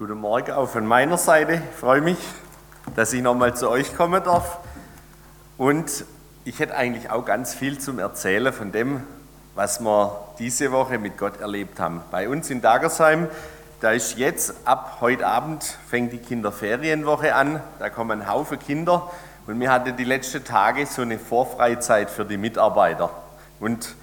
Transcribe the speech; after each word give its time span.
Guten 0.00 0.18
Morgen 0.18 0.52
auch 0.52 0.66
von 0.66 0.86
meiner 0.86 1.18
Seite. 1.18 1.56
Ich 1.56 1.78
freue 1.78 2.00
mich, 2.00 2.16
dass 2.96 3.12
ich 3.12 3.20
nochmal 3.20 3.54
zu 3.54 3.68
euch 3.68 3.94
kommen 3.94 4.24
darf. 4.24 4.56
Und 5.58 6.06
ich 6.46 6.58
hätte 6.58 6.74
eigentlich 6.74 7.10
auch 7.10 7.26
ganz 7.26 7.52
viel 7.52 7.78
zum 7.78 7.98
Erzählen 7.98 8.50
von 8.50 8.72
dem, 8.72 9.02
was 9.54 9.78
wir 9.80 10.18
diese 10.38 10.72
Woche 10.72 10.96
mit 10.96 11.18
Gott 11.18 11.38
erlebt 11.38 11.78
haben. 11.78 12.00
Bei 12.10 12.30
uns 12.30 12.48
in 12.48 12.62
Dagersheim, 12.62 13.28
da 13.82 13.90
ist 13.90 14.16
jetzt 14.16 14.54
ab 14.64 14.96
heute 15.02 15.26
Abend 15.26 15.64
fängt 15.90 16.14
die 16.14 16.18
Kinderferienwoche 16.18 17.34
an. 17.34 17.60
Da 17.78 17.90
kommen 17.90 18.22
ein 18.22 18.26
Haufen 18.26 18.58
Kinder 18.58 19.10
und 19.46 19.60
wir 19.60 19.70
hatten 19.70 19.98
die 19.98 20.04
letzten 20.04 20.42
Tage 20.42 20.86
so 20.86 21.02
eine 21.02 21.18
Vorfreizeit 21.18 22.08
für 22.08 22.24
die 22.24 22.38
Mitarbeiter. 22.38 23.10
Und 23.60 23.94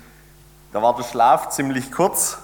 da 0.73 0.83
war 0.83 0.95
der 0.95 1.05
Schlaf 1.05 1.49
ziemlich 1.49 1.91
kurz, 1.91 2.37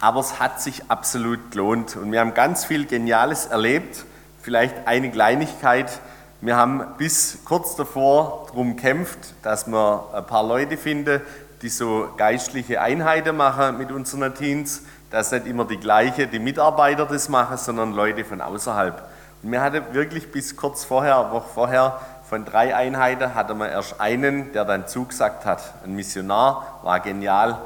aber 0.00 0.20
es 0.20 0.40
hat 0.40 0.60
sich 0.60 0.90
absolut 0.90 1.50
gelohnt. 1.50 1.96
Und 1.96 2.10
wir 2.10 2.20
haben 2.20 2.34
ganz 2.34 2.64
viel 2.64 2.86
Geniales 2.86 3.46
erlebt. 3.46 4.04
Vielleicht 4.42 4.86
eine 4.86 5.10
Kleinigkeit. 5.10 6.00
Wir 6.40 6.56
haben 6.56 6.82
bis 6.96 7.40
kurz 7.44 7.76
davor 7.76 8.46
darum 8.48 8.76
gekämpft, 8.76 9.34
dass 9.42 9.66
wir 9.66 10.08
ein 10.14 10.26
paar 10.26 10.42
Leute 10.42 10.78
finden, 10.78 11.20
die 11.60 11.68
so 11.68 12.08
geistliche 12.16 12.80
Einheiten 12.80 13.36
machen 13.36 13.76
mit 13.76 13.92
unseren 13.92 14.34
Teens, 14.34 14.82
dass 15.10 15.32
nicht 15.32 15.46
immer 15.46 15.66
die 15.66 15.76
gleiche, 15.76 16.26
die 16.26 16.38
Mitarbeiter 16.38 17.04
das 17.04 17.28
machen, 17.28 17.58
sondern 17.58 17.92
Leute 17.92 18.24
von 18.24 18.40
außerhalb. 18.40 19.02
Und 19.42 19.52
wir 19.52 19.60
hatten 19.60 19.82
wirklich 19.92 20.32
bis 20.32 20.56
kurz 20.56 20.84
vorher, 20.84 21.18
eine 21.18 21.32
Woche 21.32 21.48
vorher, 21.52 22.00
von 22.26 22.46
drei 22.46 22.74
Einheiten 22.74 23.34
hatten 23.34 23.58
wir 23.58 23.68
erst 23.68 24.00
einen, 24.00 24.52
der 24.52 24.64
dann 24.64 24.86
zugesagt 24.86 25.44
hat. 25.44 25.60
Ein 25.84 25.94
Missionar, 25.94 26.78
war 26.82 27.00
genial. 27.00 27.58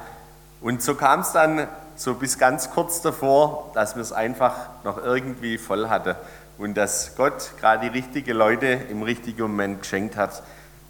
Und 0.60 0.82
so 0.82 0.94
kam 0.94 1.20
es 1.20 1.32
dann 1.32 1.68
so 1.96 2.14
bis 2.14 2.38
ganz 2.38 2.70
kurz 2.70 3.00
davor, 3.00 3.70
dass 3.74 3.94
wir 3.94 4.02
es 4.02 4.12
einfach 4.12 4.54
noch 4.82 4.98
irgendwie 4.98 5.58
voll 5.58 5.88
hatten 5.88 6.16
und 6.58 6.76
dass 6.76 7.16
Gott 7.16 7.52
gerade 7.60 7.88
die 7.88 7.96
richtigen 7.96 8.36
Leute 8.36 8.66
im 8.66 9.02
richtigen 9.02 9.42
Moment 9.42 9.80
geschenkt 9.80 10.16
hat. 10.16 10.42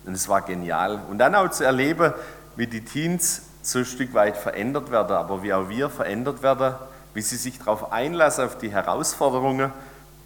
Und 0.04 0.14
es 0.14 0.28
war 0.28 0.42
genial. 0.42 1.00
Und 1.08 1.18
dann 1.18 1.34
auch 1.34 1.50
zu 1.50 1.64
erleben, 1.64 2.12
wie 2.56 2.66
die 2.66 2.84
Teens 2.84 3.42
so 3.62 3.78
ein 3.78 3.84
Stück 3.86 4.12
weit 4.12 4.36
verändert 4.36 4.90
werden, 4.90 5.16
aber 5.16 5.42
wie 5.42 5.54
auch 5.54 5.68
wir 5.68 5.88
verändert 5.88 6.42
werden, 6.42 6.74
wie 7.14 7.22
sie 7.22 7.36
sich 7.36 7.58
darauf 7.58 7.92
einlassen, 7.92 8.44
auf 8.44 8.58
die 8.58 8.70
Herausforderungen 8.70 9.72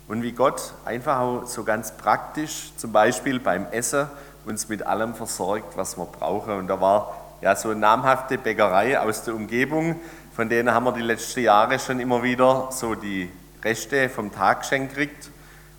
und 0.08 0.22
wie 0.22 0.32
Gott 0.32 0.72
einfach 0.84 1.20
auch 1.20 1.46
so 1.46 1.62
ganz 1.62 1.92
praktisch, 1.92 2.72
zum 2.76 2.92
Beispiel 2.92 3.38
beim 3.38 3.66
Essen, 3.70 4.08
uns 4.44 4.68
mit 4.68 4.84
allem 4.84 5.14
versorgt, 5.14 5.76
was 5.76 5.96
wir 5.96 6.06
brauchen. 6.06 6.54
Und 6.54 6.68
da 6.68 6.80
war 6.80 7.14
ja 7.40 7.54
so 7.54 7.70
eine 7.70 7.78
namhafte 7.78 8.38
Bäckerei 8.38 8.98
aus 8.98 9.22
der 9.22 9.34
Umgebung, 9.34 10.00
von 10.38 10.48
denen 10.48 10.72
haben 10.72 10.84
wir 10.84 10.92
die 10.92 11.02
letzten 11.02 11.40
Jahre 11.40 11.80
schon 11.80 11.98
immer 11.98 12.22
wieder 12.22 12.68
so 12.70 12.94
die 12.94 13.28
Reste 13.64 14.08
vom 14.08 14.32
Tag 14.32 14.60
geschenkt 14.60 14.94
gekriegt. 14.94 15.30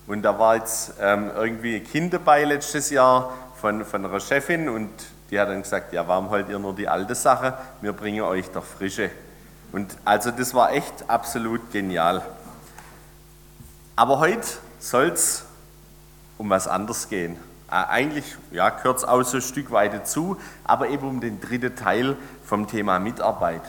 Und 0.06 0.20
da 0.20 0.38
war 0.38 0.56
jetzt 0.56 0.92
ähm, 1.00 1.30
irgendwie 1.34 1.76
ein 1.76 1.84
Kind 1.84 2.12
dabei 2.12 2.44
letztes 2.44 2.90
Jahr 2.90 3.32
von, 3.58 3.86
von 3.86 4.04
einer 4.04 4.20
Chefin 4.20 4.68
und 4.68 4.90
die 5.30 5.40
hat 5.40 5.48
dann 5.48 5.62
gesagt, 5.62 5.94
ja, 5.94 6.06
warum 6.06 6.28
wollt 6.28 6.50
ihr 6.50 6.58
nur 6.58 6.74
die 6.74 6.88
alte 6.88 7.14
Sache? 7.14 7.56
Wir 7.80 7.94
bringen 7.94 8.20
euch 8.20 8.50
doch 8.50 8.62
frische. 8.62 9.10
Und 9.72 9.96
also 10.04 10.30
das 10.30 10.52
war 10.52 10.74
echt 10.74 11.08
absolut 11.08 11.72
genial. 11.72 12.20
Aber 13.96 14.18
heute 14.18 14.46
soll 14.78 15.06
es 15.06 15.46
um 16.36 16.50
was 16.50 16.68
anderes 16.68 17.08
gehen. 17.08 17.38
Eigentlich 17.66 18.36
ja, 18.50 18.68
gehört 18.68 18.98
es 18.98 19.04
auch 19.04 19.22
so 19.22 19.38
ein 19.38 19.42
Stück 19.42 19.70
weit 19.70 19.94
dazu, 19.94 20.36
aber 20.64 20.90
eben 20.90 21.08
um 21.08 21.20
den 21.22 21.40
dritten 21.40 21.74
Teil 21.74 22.18
vom 22.44 22.66
Thema 22.66 22.98
Mitarbeit. 22.98 23.62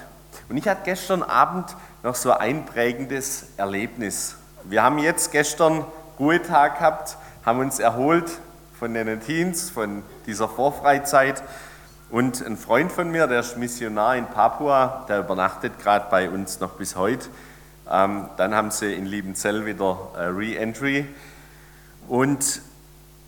Und 0.51 0.57
ich 0.57 0.67
hatte 0.67 0.81
gestern 0.83 1.23
Abend 1.23 1.77
noch 2.03 2.13
so 2.13 2.33
ein 2.33 2.65
prägendes 2.65 3.45
Erlebnis. 3.55 4.35
Wir 4.65 4.83
haben 4.83 4.97
jetzt 4.97 5.31
gestern 5.31 5.85
Ruhetag 6.19 6.77
gehabt, 6.77 7.15
haben 7.45 7.59
uns 7.59 7.79
erholt 7.79 8.29
von 8.77 8.93
den 8.93 9.21
Teens, 9.21 9.69
von 9.69 10.03
dieser 10.25 10.49
Vorfreizeit. 10.49 11.41
Und 12.09 12.45
ein 12.45 12.57
Freund 12.57 12.91
von 12.91 13.09
mir, 13.09 13.27
der 13.27 13.39
ist 13.39 13.55
Missionar 13.55 14.17
in 14.17 14.25
Papua, 14.25 15.05
der 15.07 15.19
übernachtet 15.19 15.79
gerade 15.79 16.07
bei 16.11 16.29
uns 16.29 16.59
noch 16.59 16.71
bis 16.71 16.97
heute. 16.97 17.29
Ähm, 17.89 18.29
dann 18.35 18.53
haben 18.53 18.71
sie 18.71 18.93
in 18.93 19.05
Liebenzell 19.05 19.65
wieder 19.65 20.09
äh, 20.17 20.23
Re-Entry. 20.23 21.07
Und 22.09 22.61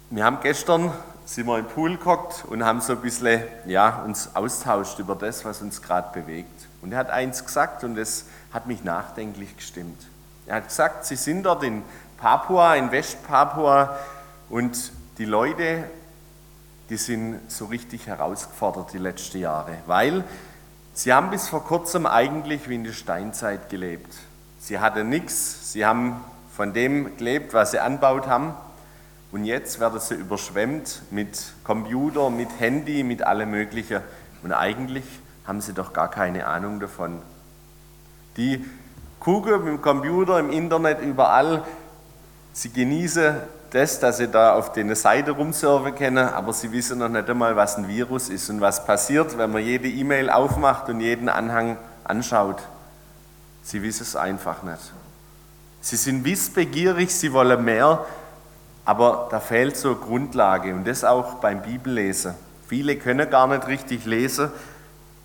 wir 0.09 0.25
haben 0.25 0.39
gestern 0.41 0.91
sind 1.23 1.45
wir 1.45 1.57
im 1.57 1.67
Pool 1.67 1.91
geguckt 1.91 2.43
und 2.49 2.65
haben 2.65 2.81
so 2.81 2.91
ein 2.91 2.99
bisschen 2.99 3.43
ja, 3.65 4.03
uns 4.03 4.35
austauscht 4.35 4.99
über 4.99 5.15
das, 5.15 5.45
was 5.45 5.61
uns 5.61 5.81
gerade 5.81 6.09
bewegt. 6.11 6.67
Und 6.83 6.91
er 6.91 6.99
hat 6.99 7.09
eins 7.09 7.45
gesagt 7.45 7.85
und 7.85 7.95
das 7.95 8.25
hat 8.51 8.67
mich 8.67 8.83
nachdenklich 8.83 9.55
gestimmt. 9.55 10.05
Er 10.45 10.57
hat 10.57 10.67
gesagt, 10.67 11.05
sie 11.05 11.15
sind 11.15 11.43
dort 11.43 11.63
in 11.63 11.81
Papua, 12.17 12.75
in 12.75 12.91
Westpapua 12.91 13.97
und 14.49 14.91
die 15.17 15.23
Leute, 15.23 15.85
die 16.89 16.97
sind 16.97 17.39
so 17.49 17.65
richtig 17.65 18.07
herausgefordert 18.07 18.91
die 18.91 18.97
letzten 18.97 19.39
Jahre, 19.39 19.77
weil 19.87 20.25
sie 20.93 21.13
haben 21.13 21.29
bis 21.29 21.47
vor 21.47 21.63
kurzem 21.63 22.05
eigentlich 22.05 22.67
wie 22.67 22.75
in 22.75 22.83
der 22.83 22.91
Steinzeit 22.91 23.69
gelebt. 23.69 24.13
Sie 24.59 24.79
hatten 24.79 25.07
nichts, 25.07 25.71
sie 25.71 25.85
haben 25.85 26.21
von 26.53 26.73
dem 26.73 27.15
gelebt, 27.15 27.53
was 27.53 27.71
sie 27.71 27.79
anbaut 27.79 28.27
haben 28.27 28.53
und 29.31 29.45
jetzt 29.45 29.79
werden 29.79 30.01
sie 30.01 30.15
überschwemmt 30.15 31.03
mit 31.11 31.53
Computer, 31.63 32.29
mit 32.29 32.49
Handy, 32.59 33.03
mit 33.03 33.23
allem 33.23 33.51
Möglichen 33.51 34.01
und 34.43 34.51
eigentlich 34.51 35.05
haben 35.45 35.61
sie 35.61 35.73
doch 35.73 35.93
gar 35.93 36.09
keine 36.09 36.45
Ahnung 36.45 36.79
davon. 36.79 37.21
Die 38.37 38.65
gucken 39.19 39.67
im 39.67 39.81
Computer, 39.81 40.39
im 40.39 40.51
Internet, 40.51 41.01
überall. 41.01 41.63
Sie 42.53 42.69
genießen 42.69 43.35
das, 43.71 43.99
dass 43.99 44.17
sie 44.17 44.27
da 44.27 44.53
auf 44.53 44.73
den 44.73 44.93
Seite 44.95 45.31
rumsurfen 45.31 45.95
können, 45.95 46.27
aber 46.27 46.53
sie 46.53 46.71
wissen 46.71 46.99
noch 46.99 47.09
nicht 47.09 47.29
einmal, 47.29 47.55
was 47.55 47.77
ein 47.77 47.87
Virus 47.87 48.29
ist 48.29 48.49
und 48.49 48.61
was 48.61 48.85
passiert, 48.85 49.37
wenn 49.37 49.51
man 49.51 49.63
jede 49.63 49.87
E-Mail 49.87 50.29
aufmacht 50.29 50.89
und 50.89 50.99
jeden 50.99 51.29
Anhang 51.29 51.77
anschaut. 52.03 52.61
Sie 53.63 53.81
wissen 53.81 54.03
es 54.03 54.15
einfach 54.15 54.61
nicht. 54.61 54.93
Sie 55.81 55.95
sind 55.95 56.23
wissbegierig, 56.23 57.13
sie 57.13 57.33
wollen 57.33 57.63
mehr, 57.63 58.05
aber 58.85 59.27
da 59.31 59.39
fehlt 59.39 59.75
so 59.75 59.89
eine 59.89 59.97
Grundlage 59.97 60.73
und 60.73 60.85
das 60.85 61.03
auch 61.03 61.35
beim 61.35 61.61
Bibellesen. 61.61 62.35
Viele 62.67 62.97
können 62.97 63.29
gar 63.29 63.47
nicht 63.47 63.67
richtig 63.67 64.05
lesen 64.05 64.51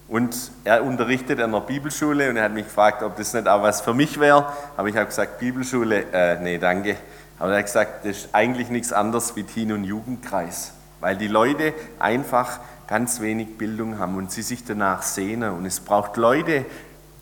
und 0.09 0.51
er 0.65 0.83
unterrichtet 0.85 1.39
an 1.39 1.55
einer 1.55 1.61
Bibelschule 1.61 2.31
und 2.31 2.37
er 2.39 2.45
hat 2.45 2.53
mich 2.53 2.65
gefragt, 2.65 3.03
ob 3.03 3.17
das 3.17 3.35
nicht 3.35 3.47
auch 3.47 3.63
was 3.63 3.83
für 3.83 3.93
mich 3.93 4.19
wäre. 4.19 4.47
Aber 4.77 4.89
ich 4.89 4.97
habe 4.97 5.07
gesagt, 5.07 5.39
Bibelschule, 5.39 6.07
äh, 6.13 6.41
nee, 6.41 6.57
danke. 6.57 6.97
Aber 7.39 7.53
er 7.53 7.59
hat 7.59 7.67
gesagt, 7.67 8.07
das 8.07 8.17
ist 8.17 8.29
eigentlich 8.33 8.71
nichts 8.71 8.93
anderes 8.93 9.37
wie 9.37 9.45
Teen- 9.45 9.71
und 9.71 9.85
Jugendkreis. 9.85 10.73
Weil 11.01 11.17
die 11.17 11.29
Leute 11.29 11.75
einfach 11.99 12.59
ganz 12.87 13.21
wenig 13.21 13.59
Bildung 13.59 13.99
haben 13.99 14.17
und 14.17 14.33
sie 14.33 14.43
sich 14.43 14.65
danach 14.65 15.03
sehnen. 15.03 15.53
Und 15.53 15.67
es 15.67 15.79
braucht 15.79 16.17
Leute, 16.17 16.65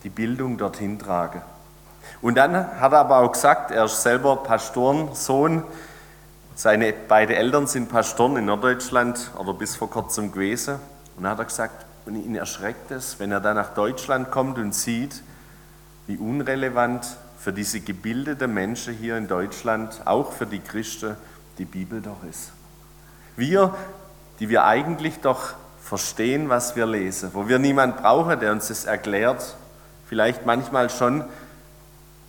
die 0.04 0.08
Bildung 0.08 0.56
dorthin 0.56 0.98
tragen. 1.00 1.42
Und 2.22 2.36
dann 2.36 2.54
hat 2.54 2.92
er 2.92 3.00
aber 3.00 3.18
auch 3.18 3.32
gesagt, 3.32 3.72
er 3.72 3.86
ist 3.86 4.00
selber 4.00 4.36
Pastorensohn. 4.36 5.64
Seine 6.54 6.92
beiden 6.92 7.34
Eltern 7.34 7.66
sind 7.66 7.91
Pastoren 7.91 8.36
in 8.36 8.44
Norddeutschland 8.47 9.32
oder 9.38 9.53
bis 9.53 9.74
vor 9.74 9.91
kurzem 9.91 10.30
gewesen. 10.30 10.76
Und 11.16 11.24
dann 11.24 11.32
hat 11.32 11.41
er 11.41 11.44
gesagt, 11.44 11.85
und 12.06 12.15
ihn 12.15 12.37
erschreckt 12.37 12.93
es, 12.93 13.19
wenn 13.19 13.33
er 13.33 13.41
dann 13.41 13.56
nach 13.56 13.75
Deutschland 13.75 14.31
kommt 14.31 14.59
und 14.59 14.75
sieht, 14.75 15.22
wie 16.06 16.17
unrelevant 16.17 17.05
für 17.39 17.53
diese 17.53 17.81
gebildeten 17.81 18.55
Menschen 18.55 18.94
hier 18.94 19.17
in 19.17 19.27
Deutschland, 19.27 20.03
auch 20.05 20.33
für 20.33 20.47
die 20.47 20.61
Christen, 20.61 21.16
die 21.59 21.65
Bibel 21.65 22.00
doch 22.00 22.22
ist. 22.31 22.53
Wir, 23.37 23.75
die 24.39 24.49
wir 24.49 24.65
eigentlich 24.65 25.19
doch 25.21 25.55
verstehen, 25.83 26.49
was 26.49 26.77
wir 26.77 26.87
lesen, 26.87 27.31
wo 27.33 27.49
wir 27.49 27.59
niemanden 27.59 28.00
brauchen, 28.00 28.39
der 28.39 28.53
uns 28.53 28.69
das 28.69 28.84
erklärt, 28.84 29.56
vielleicht 30.09 30.47
manchmal 30.47 30.91
schon, 30.91 31.25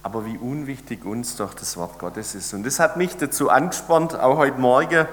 aber 0.01 0.25
wie 0.25 0.37
unwichtig 0.37 1.05
uns 1.05 1.35
doch 1.35 1.53
das 1.53 1.77
Wort 1.77 1.99
Gottes 1.99 2.33
ist. 2.33 2.53
Und 2.53 2.65
das 2.65 2.79
hat 2.79 2.97
mich 2.97 3.15
dazu 3.17 3.49
angespornt, 3.49 4.15
auch 4.15 4.37
heute 4.37 4.59
Morgen 4.59 5.05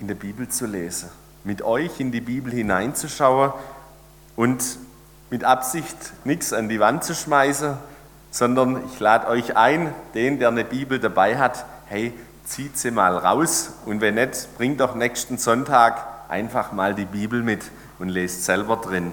in 0.00 0.08
der 0.08 0.14
Bibel 0.14 0.48
zu 0.48 0.66
lesen 0.66 1.08
mit 1.44 1.62
euch 1.62 2.00
in 2.00 2.12
die 2.12 2.20
Bibel 2.20 2.52
hineinzuschauen 2.52 3.52
und 4.36 4.62
mit 5.30 5.44
Absicht 5.44 5.96
nichts 6.24 6.52
an 6.52 6.68
die 6.68 6.80
Wand 6.80 7.04
zu 7.04 7.14
schmeißen, 7.14 7.76
sondern 8.30 8.84
ich 8.86 9.00
lade 9.00 9.28
euch 9.28 9.56
ein, 9.56 9.94
den, 10.14 10.38
der 10.38 10.48
eine 10.48 10.64
Bibel 10.64 10.98
dabei 10.98 11.38
hat, 11.38 11.64
hey, 11.86 12.12
zieht 12.44 12.78
sie 12.78 12.90
mal 12.90 13.16
raus 13.16 13.72
und 13.86 14.00
wenn 14.00 14.14
nicht, 14.14 14.48
bringt 14.56 14.80
doch 14.80 14.94
nächsten 14.94 15.38
Sonntag 15.38 16.06
einfach 16.28 16.72
mal 16.72 16.94
die 16.94 17.04
Bibel 17.04 17.42
mit 17.42 17.62
und 17.98 18.08
lest 18.08 18.44
selber 18.44 18.76
drin. 18.76 19.12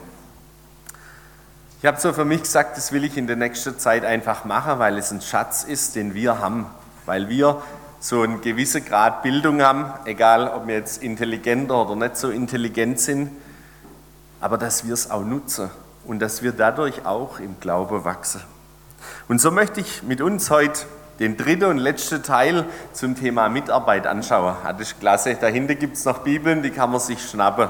Ich 1.82 1.86
habe 1.86 2.00
so 2.00 2.12
für 2.12 2.26
mich 2.26 2.42
gesagt, 2.42 2.76
das 2.76 2.92
will 2.92 3.06
ich 3.06 3.18
in 3.18 3.28
der 3.28 3.38
nächsten 3.38 3.80
Zeit 3.80 4.04
einfach 4.04 4.44
machen, 4.44 4.80
weil 4.80 4.98
es 4.98 5.12
ein 5.12 5.22
Schatz 5.22 5.64
ist, 5.64 5.96
den 5.96 6.14
wir 6.14 6.40
haben, 6.40 6.66
weil 7.06 7.30
wir 7.30 7.62
so 8.00 8.22
einen 8.22 8.42
gewissen 8.42 8.86
Grad 8.86 9.24
Bildung 9.24 9.62
haben, 9.62 9.92
egal 10.06 10.48
ob 10.48 10.68
wir 10.68 10.76
jetzt 10.76 11.04
intelligenter 11.04 11.82
oder 11.82 11.96
nicht 11.96 12.16
so 12.16 12.30
intelligent 12.30 13.00
sind, 13.00 13.32
aber 14.40 14.58
dass 14.58 14.86
wir 14.88 14.94
es 14.94 15.12
auch 15.12 15.24
nutzen 15.24 15.70
und 16.06 16.20
dass 16.20 16.42
wir 16.42 16.54
dadurch 16.54 17.06
auch 17.06 17.40
im 17.40 17.60
Glaube 17.60 18.06
wachsen. 18.06 18.42
Und 19.28 19.42
so 19.42 19.52
möchte 19.52 19.82
ich 19.82 20.02
mit 20.04 20.22
uns 20.22 20.50
heute 20.50 20.86
den 21.20 21.36
dritten 21.36 21.66
und 21.66 21.78
letzten 21.78 22.24
Teil 22.24 22.66
zum 22.94 23.16
Thema 23.16 23.50
Mitarbeit 23.50 24.08
anschauen. 24.08 24.56
Das 24.64 24.80
ist 24.80 25.00
klasse. 25.02 25.36
Dahinter 25.36 25.76
gibt 25.76 25.98
es 25.98 26.06
noch 26.06 26.20
Bibeln, 26.20 26.64
die 26.64 26.70
kann 26.70 26.92
man 26.92 27.02
sich 27.02 27.22
schnappen. 27.22 27.68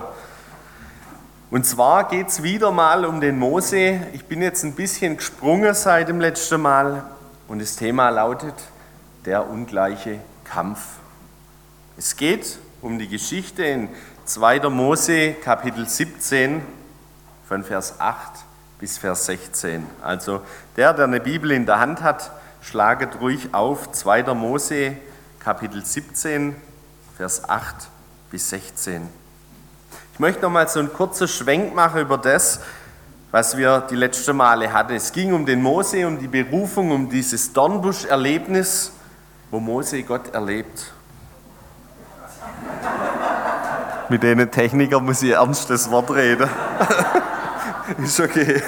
Und 1.50 1.66
zwar 1.66 2.08
geht 2.08 2.28
es 2.28 2.44
wieder 2.44 2.72
mal 2.72 3.06
um 3.06 3.20
den 3.20 3.40
Mose. 3.40 4.02
Ich 4.14 4.26
bin 4.26 4.44
jetzt 4.44 4.64
ein 4.64 4.76
bisschen 4.76 5.18
gesprungen 5.18 5.74
seit 5.74 6.08
dem 6.08 6.20
letzten 6.20 6.62
Mal 6.62 7.04
und 7.48 7.60
das 7.60 7.76
Thema 7.76 8.10
lautet 8.10 8.54
der 9.26 9.50
ungleiche 9.50 10.20
Kampf. 10.44 10.80
Es 11.98 12.16
geht 12.16 12.58
um 12.82 12.98
die 12.98 13.08
Geschichte 13.08 13.64
in 13.64 13.90
2. 14.26 14.70
Mose 14.70 15.34
Kapitel 15.34 15.88
17 15.88 16.62
von 17.48 17.64
Vers 17.64 18.00
8 18.00 18.18
bis 18.80 18.98
Vers 18.98 19.26
16. 19.26 19.86
Also 20.02 20.42
der, 20.78 20.94
der 20.94 21.06
eine 21.06 21.20
Bibel 21.20 21.52
in 21.52 21.66
der 21.66 21.80
Hand 21.80 22.02
hat, 22.02 22.32
schlaget 22.62 23.20
ruhig 23.20 23.54
auf 23.54 23.92
2. 23.92 24.34
Mose 24.34 24.96
Kapitel 25.40 25.84
17 25.84 26.56
Vers 27.18 27.50
8 27.50 27.90
bis 28.32 28.50
16. 28.50 29.10
Ich 30.14 30.20
möchte 30.20 30.42
noch 30.42 30.52
mal 30.52 30.68
so 30.68 30.80
einen 30.80 30.94
kurzen 30.94 31.28
Schwenk 31.28 31.74
machen 31.74 32.02
über 32.02 32.18
das, 32.18 32.62
was 33.32 33.58
wir 33.58 33.82
die 33.90 33.96
letzten 33.96 34.38
Male 34.38 34.72
hatten. 34.72 34.94
Es 34.94 35.12
ging 35.12 35.34
um 35.34 35.46
den 35.46 35.62
Mose, 35.62 36.08
um 36.08 36.20
die 36.20 36.28
Berufung, 36.28 36.92
um 36.92 37.10
dieses 37.10 37.54
Dornbusch-Erlebnis, 37.54 38.94
wo 39.52 39.60
Mose 39.60 40.04
Gott 40.04 40.34
erlebt. 40.34 40.92
Mit 44.10 44.24
denen 44.24 44.50
Techniker 44.50 45.00
muss 45.00 45.22
ich 45.22 45.32
ernstes 45.32 45.90
Wort 45.90 46.12
reden. 46.12 46.50
Ist 48.04 48.20
okay. 48.20 48.62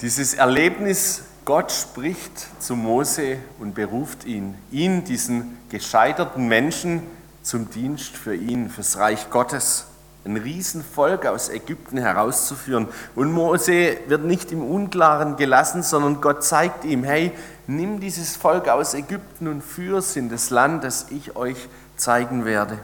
Dieses 0.00 0.34
Erlebnis, 0.34 1.24
Gott 1.44 1.72
spricht 1.72 2.62
zu 2.62 2.76
Mose 2.76 3.38
und 3.58 3.74
beruft 3.74 4.24
ihn, 4.24 4.54
ihn, 4.70 5.04
diesen 5.04 5.58
gescheiterten 5.68 6.48
Menschen, 6.48 7.02
zum 7.42 7.70
Dienst 7.70 8.16
für 8.16 8.34
ihn, 8.34 8.68
fürs 8.68 8.98
Reich 8.98 9.30
Gottes, 9.30 9.86
ein 10.24 10.36
Riesenvolk 10.36 11.26
aus 11.26 11.48
Ägypten 11.48 11.96
herauszuführen. 11.96 12.88
Und 13.14 13.32
Mose 13.32 13.96
wird 14.06 14.24
nicht 14.24 14.52
im 14.52 14.62
Unklaren 14.62 15.36
gelassen, 15.36 15.82
sondern 15.82 16.20
Gott 16.20 16.44
zeigt 16.44 16.84
ihm, 16.84 17.04
hey, 17.04 17.32
nimm 17.70 18.00
dieses 18.00 18.36
Volk 18.36 18.68
aus 18.68 18.94
Ägypten 18.94 19.48
und 19.48 19.62
führe 19.62 19.98
es 19.98 20.16
in 20.16 20.28
das 20.28 20.50
Land, 20.50 20.84
das 20.84 21.06
ich 21.10 21.36
euch 21.36 21.68
zeigen 21.96 22.44
werde. 22.44 22.78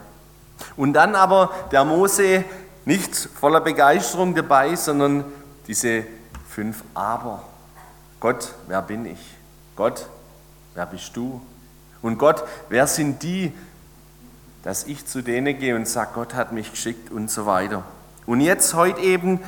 Und 0.75 0.93
dann 0.93 1.15
aber 1.15 1.51
der 1.71 1.85
Mose 1.85 2.43
nicht 2.85 3.15
voller 3.15 3.61
Begeisterung 3.61 4.33
dabei, 4.33 4.75
sondern 4.75 5.25
diese 5.67 6.05
fünf 6.49 6.83
Aber. 6.93 7.43
Gott, 8.19 8.53
wer 8.67 8.81
bin 8.81 9.05
ich? 9.05 9.19
Gott, 9.75 10.07
wer 10.73 10.85
bist 10.85 11.15
du? 11.15 11.41
Und 12.01 12.17
Gott, 12.17 12.43
wer 12.69 12.87
sind 12.87 13.21
die, 13.21 13.53
dass 14.63 14.85
ich 14.85 15.05
zu 15.05 15.21
denen 15.21 15.59
gehe 15.59 15.75
und 15.75 15.87
sage, 15.87 16.11
Gott 16.15 16.33
hat 16.33 16.51
mich 16.51 16.71
geschickt 16.71 17.11
und 17.11 17.29
so 17.29 17.45
weiter. 17.45 17.83
Und 18.25 18.41
jetzt 18.41 18.73
heute 18.73 19.01
eben 19.01 19.41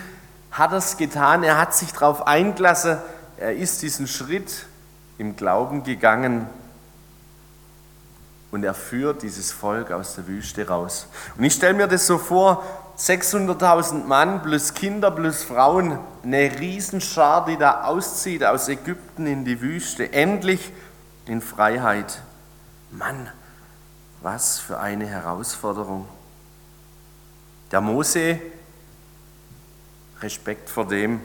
hat 0.52 0.72
er 0.72 0.78
es 0.78 0.98
getan, 0.98 1.44
er 1.44 1.58
hat 1.58 1.74
sich 1.74 1.92
darauf 1.94 2.28
eingelassen, 2.28 2.98
er 3.38 3.54
ist 3.56 3.82
diesen 3.82 4.08
Schritt 4.08 4.66
im 5.20 5.36
Glauben 5.36 5.84
gegangen 5.84 6.48
und 8.52 8.64
er 8.64 8.74
führt 8.74 9.22
dieses 9.22 9.52
Volk 9.52 9.92
aus 9.92 10.16
der 10.16 10.28
Wüste 10.28 10.68
raus. 10.68 11.08
Und 11.38 11.44
ich 11.44 11.54
stelle 11.54 11.76
mir 11.76 11.88
das 11.88 12.08
so 12.08 12.18
vor, 12.18 12.64
600.000 12.98 14.06
Mann 14.06 14.42
plus 14.42 14.74
Kinder 14.74 15.12
plus 15.12 15.44
Frauen, 15.44 16.00
eine 16.24 16.60
Riesenschar, 16.60 17.46
die 17.46 17.58
da 17.58 17.84
auszieht 17.84 18.44
aus 18.44 18.68
Ägypten 18.68 19.28
in 19.28 19.46
die 19.46 19.62
Wüste, 19.62 20.12
endlich 20.12 20.72
in 21.26 21.42
Freiheit. 21.42 22.22
Mann, 22.92 23.30
was 24.22 24.60
für 24.60 24.80
eine 24.80 25.06
Herausforderung. 25.06 26.08
Der 27.72 27.82
Mose, 27.82 28.40
Respekt 30.22 30.70
vor 30.70 30.88
dem, 30.88 31.22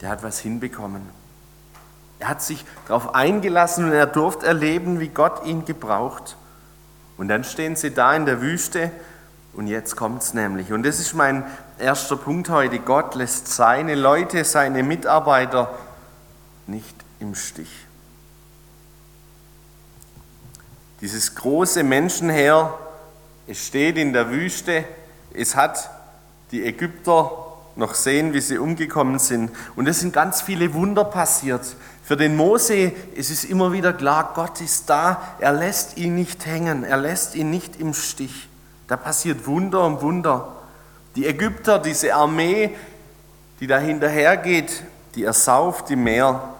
der 0.00 0.08
hat 0.08 0.22
was 0.22 0.40
hinbekommen. 0.40 1.19
Er 2.20 2.28
hat 2.28 2.42
sich 2.42 2.64
darauf 2.86 3.14
eingelassen 3.14 3.86
und 3.86 3.92
er 3.92 4.06
durfte 4.06 4.46
erleben, 4.46 5.00
wie 5.00 5.08
Gott 5.08 5.44
ihn 5.46 5.64
gebraucht. 5.64 6.36
Und 7.16 7.28
dann 7.28 7.44
stehen 7.44 7.76
sie 7.76 7.92
da 7.92 8.14
in 8.14 8.26
der 8.26 8.40
Wüste 8.40 8.90
und 9.54 9.66
jetzt 9.66 9.96
kommt 9.96 10.22
es 10.22 10.34
nämlich. 10.34 10.72
Und 10.72 10.84
das 10.84 11.00
ist 11.00 11.14
mein 11.14 11.44
erster 11.78 12.16
Punkt 12.16 12.50
heute. 12.50 12.78
Gott 12.78 13.14
lässt 13.14 13.48
seine 13.48 13.94
Leute, 13.94 14.44
seine 14.44 14.82
Mitarbeiter 14.82 15.74
nicht 16.66 16.94
im 17.18 17.34
Stich. 17.34 17.86
Dieses 21.00 21.34
große 21.34 21.82
Menschenheer, 21.82 22.78
es 23.46 23.66
steht 23.66 23.96
in 23.96 24.12
der 24.12 24.30
Wüste, 24.30 24.84
es 25.32 25.56
hat 25.56 25.90
die 26.50 26.64
Ägypter 26.64 27.49
noch 27.80 27.94
sehen, 27.94 28.32
wie 28.32 28.40
sie 28.40 28.58
umgekommen 28.58 29.18
sind. 29.18 29.50
Und 29.74 29.88
es 29.88 29.98
sind 29.98 30.12
ganz 30.12 30.40
viele 30.40 30.72
Wunder 30.74 31.02
passiert. 31.02 31.76
Für 32.04 32.16
den 32.16 32.36
Mose 32.36 32.92
ist 33.14 33.30
es 33.30 33.44
immer 33.44 33.72
wieder 33.72 33.92
klar, 33.92 34.32
Gott 34.34 34.60
ist 34.60 34.88
da, 34.88 35.20
er 35.40 35.52
lässt 35.52 35.96
ihn 35.96 36.14
nicht 36.14 36.46
hängen, 36.46 36.84
er 36.84 36.96
lässt 36.96 37.34
ihn 37.34 37.50
nicht 37.50 37.80
im 37.80 37.94
Stich. 37.94 38.48
Da 38.86 38.96
passiert 38.96 39.46
Wunder 39.46 39.84
um 39.84 40.00
Wunder. 40.00 40.48
Die 41.16 41.26
Ägypter, 41.26 41.78
diese 41.78 42.14
Armee, 42.14 42.76
die 43.58 43.66
da 43.66 43.78
hinterhergeht, 43.78 44.84
die 45.14 45.24
ersauft 45.24 45.90
im 45.90 46.04
Meer, 46.04 46.54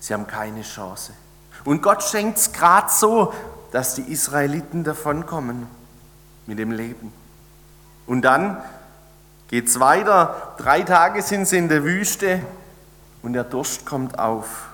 sie 0.00 0.14
haben 0.14 0.26
keine 0.26 0.62
Chance. 0.62 1.12
Und 1.64 1.82
Gott 1.82 2.02
schenkt 2.02 2.38
es 2.38 2.52
gerade 2.52 2.90
so, 2.90 3.32
dass 3.72 3.94
die 3.94 4.02
Israeliten 4.12 4.82
davonkommen 4.84 5.66
mit 6.46 6.58
dem 6.58 6.72
Leben. 6.72 7.12
Und 8.06 8.22
dann 8.22 8.60
geht 9.50 9.66
es 9.66 9.80
weiter. 9.80 10.54
Drei 10.58 10.82
Tage 10.82 11.22
sind 11.22 11.46
sie 11.46 11.58
in 11.58 11.68
der 11.68 11.82
Wüste 11.84 12.40
und 13.22 13.32
der 13.32 13.44
Durst 13.44 13.84
kommt 13.84 14.18
auf. 14.18 14.68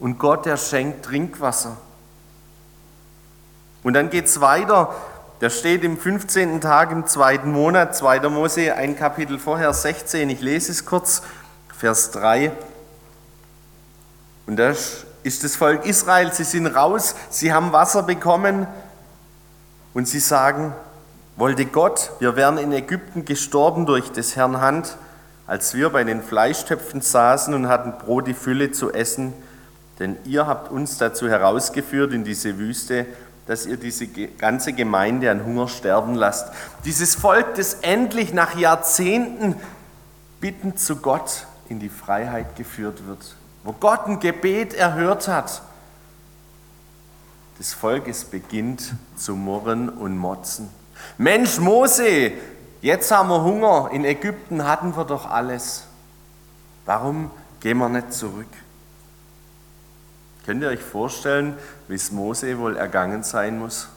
Und 0.00 0.18
Gott, 0.18 0.46
er 0.46 0.56
schenkt 0.56 1.04
Trinkwasser. 1.04 1.76
Und 3.82 3.92
dann 3.92 4.10
geht 4.10 4.24
es 4.24 4.40
weiter. 4.40 4.94
Der 5.42 5.50
steht 5.50 5.84
im 5.84 5.98
15. 5.98 6.60
Tag 6.60 6.92
im 6.92 7.06
zweiten 7.06 7.52
Monat, 7.52 7.94
2. 7.94 8.20
Mose, 8.30 8.74
ein 8.74 8.96
Kapitel 8.96 9.38
vorher, 9.38 9.74
16. 9.74 10.30
Ich 10.30 10.40
lese 10.40 10.72
es 10.72 10.86
kurz, 10.86 11.22
Vers 11.76 12.10
3. 12.12 12.52
Und 14.46 14.56
da 14.56 14.70
ist 14.70 15.44
das 15.44 15.56
Volk 15.56 15.84
Israel, 15.84 16.32
sie 16.32 16.44
sind 16.44 16.66
raus, 16.68 17.14
sie 17.28 17.52
haben 17.52 17.72
Wasser 17.72 18.02
bekommen 18.02 18.66
und 19.94 20.08
sie 20.08 20.20
sagen, 20.20 20.72
wollte 21.36 21.66
Gott, 21.66 22.12
wir 22.18 22.36
wären 22.36 22.58
in 22.58 22.72
Ägypten 22.72 23.24
gestorben 23.24 23.86
durch 23.86 24.10
des 24.12 24.36
Herrn 24.36 24.60
Hand, 24.60 24.96
als 25.46 25.74
wir 25.74 25.90
bei 25.90 26.04
den 26.04 26.22
Fleischtöpfen 26.22 27.00
saßen 27.00 27.52
und 27.54 27.68
hatten 27.68 27.98
Brot 27.98 28.26
die 28.26 28.34
Fülle 28.34 28.72
zu 28.72 28.92
essen, 28.92 29.32
denn 29.98 30.16
ihr 30.24 30.46
habt 30.46 30.70
uns 30.70 30.98
dazu 30.98 31.28
herausgeführt 31.28 32.12
in 32.12 32.24
diese 32.24 32.58
Wüste, 32.58 33.06
dass 33.46 33.66
ihr 33.66 33.76
diese 33.76 34.06
ganze 34.06 34.72
Gemeinde 34.72 35.30
an 35.30 35.44
Hunger 35.44 35.68
sterben 35.68 36.14
lasst. 36.14 36.52
Dieses 36.84 37.14
Volk, 37.14 37.54
das 37.56 37.74
endlich 37.74 38.32
nach 38.32 38.56
Jahrzehnten 38.56 39.56
bittend 40.40 40.78
zu 40.78 40.96
Gott 40.96 41.46
in 41.68 41.80
die 41.80 41.88
Freiheit 41.88 42.56
geführt 42.56 43.06
wird 43.06 43.36
wo 43.64 43.72
Gott 43.72 44.06
ein 44.06 44.20
Gebet 44.20 44.74
erhört 44.74 45.28
hat, 45.28 45.62
des 47.58 47.74
Volkes 47.74 48.24
beginnt 48.24 48.94
zu 49.16 49.36
murren 49.36 49.88
und 49.88 50.16
motzen. 50.16 50.68
Mensch, 51.18 51.58
Mose, 51.58 52.32
jetzt 52.80 53.10
haben 53.10 53.28
wir 53.28 53.42
Hunger, 53.42 53.90
in 53.92 54.04
Ägypten 54.04 54.64
hatten 54.66 54.96
wir 54.96 55.04
doch 55.04 55.30
alles. 55.30 55.84
Warum 56.84 57.30
gehen 57.60 57.78
wir 57.78 57.88
nicht 57.88 58.12
zurück? 58.12 58.46
Könnt 60.44 60.62
ihr 60.62 60.68
euch 60.68 60.82
vorstellen, 60.82 61.56
wie 61.86 61.94
es 61.94 62.10
Mose 62.10 62.58
wohl 62.58 62.76
ergangen 62.76 63.22
sein 63.22 63.58
muss? 63.58 63.88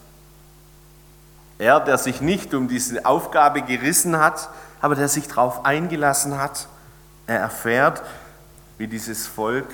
Er, 1.57 1.79
der 1.79 1.97
sich 1.97 2.21
nicht 2.21 2.53
um 2.53 2.67
diese 2.67 3.05
Aufgabe 3.05 3.61
gerissen 3.61 4.19
hat, 4.19 4.49
aber 4.81 4.95
der 4.95 5.07
sich 5.07 5.27
darauf 5.27 5.65
eingelassen 5.65 6.37
hat, 6.37 6.67
er 7.27 7.39
erfährt, 7.39 8.03
wie 8.77 8.87
dieses 8.87 9.25
Volk 9.25 9.67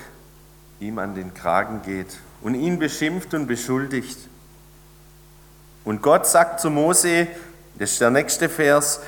ihm 0.80 1.00
an 1.00 1.16
den 1.16 1.34
Kragen 1.34 1.82
geht 1.82 2.18
und 2.42 2.56
ihn 2.56 2.80
beschimpft 2.80 3.34
und 3.34 3.48
beschuldigt. 3.48 4.18
Und 5.84 6.02
Gott 6.02 6.28
sagt 6.28 6.60
zu 6.60 6.70
Mose, 6.70 7.28
das 7.76 7.94
ist 7.94 8.02
der 8.02 8.12
nächste 8.12 8.50
Vers, 8.50 9.02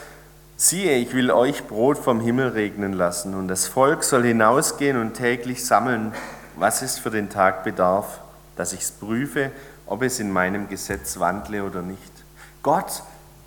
siehe, 0.58 0.96
ich 0.98 1.13
will 1.13 1.30
euch 1.30 1.68
Brot 1.68 1.98
vom 1.98 2.20
Himmel 2.20 2.50
regnen 2.50 2.94
lassen 2.94 3.36
und 3.36 3.48
das 3.48 3.68
Volk 3.68 4.03
soll 4.03 4.24
hinausgehen 4.24 5.00
und 5.00 5.13
täglich 5.13 5.65
sammeln, 5.65 6.13
was 6.56 6.82
es 6.82 6.98
für 6.98 7.12
den 7.12 7.30
Tag 7.30 7.63
bedarf, 7.63 8.22
dass 8.56 8.74
ich 8.74 8.82
es 8.82 8.92
prüfe, 8.92 9.51
ob 9.86 10.01
es 10.01 10.20
in 10.20 10.32
meinem 10.32 10.68
Gesetz 10.70 11.20
wandle 11.20 11.63
oder 11.63 11.82
nicht. 11.82 12.12
Gott, 12.63 13.03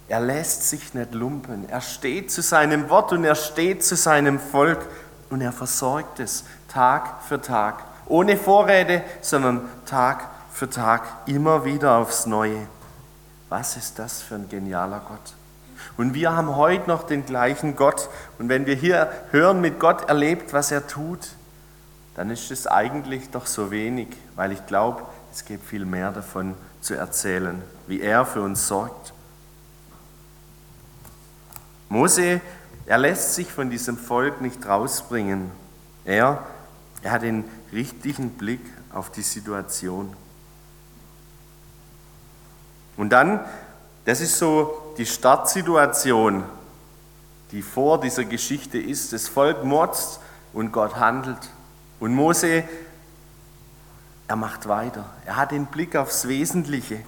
er 0.09 0.21
lässt 0.21 0.69
sich 0.69 0.95
nicht 0.95 1.13
lumpen. 1.15 1.69
Er 1.69 1.81
steht 1.81 2.31
zu 2.31 2.43
seinem 2.43 2.89
Wort 2.91 3.13
und 3.13 3.25
er 3.25 3.35
steht 3.35 3.85
zu 3.85 3.97
seinem 3.97 4.39
Volk 4.39 4.87
und 5.31 5.41
er 5.41 5.53
versorgt 5.53 6.21
es 6.21 6.45
Tag 6.69 7.23
für 7.27 7.41
Tag. 7.41 7.83
Ohne 8.07 8.37
Vorräte, 8.37 9.03
sondern 9.21 9.69
Tag 9.85 10.29
für 10.53 10.71
Tag 10.71 11.03
immer 11.27 11.65
wieder 11.65 11.97
aufs 11.97 12.27
Neue. 12.27 12.69
Was 13.49 13.77
ist 13.77 13.99
das 13.99 14.23
für 14.23 14.35
ein 14.35 14.49
genialer 14.49 15.01
Gott? 15.07 15.35
Und 15.97 16.15
wir 16.15 16.35
haben 16.35 16.57
heute 16.57 16.89
noch 16.89 17.05
den 17.05 17.25
gleichen 17.25 17.77
Gott. 17.77 18.09
Und 18.39 18.49
wenn 18.49 18.67
wir 18.67 18.75
hier 18.75 19.11
hören, 19.31 19.61
mit 19.61 19.79
Gott 19.79 20.09
erlebt, 20.09 20.53
was 20.53 20.73
er 20.73 20.87
tut, 20.87 21.29
dann 22.15 22.31
ist 22.31 22.51
es 22.51 22.67
eigentlich 22.67 23.31
doch 23.31 23.47
so 23.47 23.71
wenig, 23.71 24.09
weil 24.37 24.53
ich 24.53 24.67
glaube, 24.67 25.03
es 25.33 25.45
gibt 25.45 25.65
viel 25.67 25.85
mehr 25.85 26.13
davon 26.13 26.55
zu 26.81 26.95
erzählen, 26.95 27.63
wie 27.87 28.01
er 28.01 28.25
für 28.25 28.41
uns 28.41 28.67
sorgt. 28.67 29.13
Mose, 31.89 32.41
er 32.87 32.99
lässt 32.99 33.35
sich 33.35 33.53
von 33.53 33.71
diesem 33.71 33.99
Volk 33.99 34.41
nicht 34.41 34.67
rausbringen. 34.67 35.51
Er, 36.05 36.43
er 37.03 37.13
hat 37.13 37.23
den 37.23 37.45
richtigen 37.73 38.31
Blick 38.31 38.63
auf 38.93 39.11
die 39.11 39.23
Situation. 39.23 40.17
Und 42.97 43.11
dann, 43.11 43.41
das 44.05 44.21
ist 44.21 44.39
so 44.39 44.95
die 44.99 45.07
Startsituation, 45.07 46.45
die 47.53 47.63
vor 47.63 48.01
dieser 48.01 48.25
Geschichte 48.25 48.79
ist. 48.79 49.13
Das 49.13 49.29
Volk 49.29 49.65
motzt 49.65 50.21
und 50.53 50.73
Gott 50.73 50.97
handelt. 50.97 51.51
Und 52.01 52.15
Mose, 52.15 52.65
er 54.29 54.37
macht 54.37 54.69
weiter. 54.69 55.05
Er 55.25 55.37
hat 55.37 55.53
den 55.53 55.67
Blick 55.67 55.97
aufs 55.97 56.27
Wesentliche. 56.27 57.01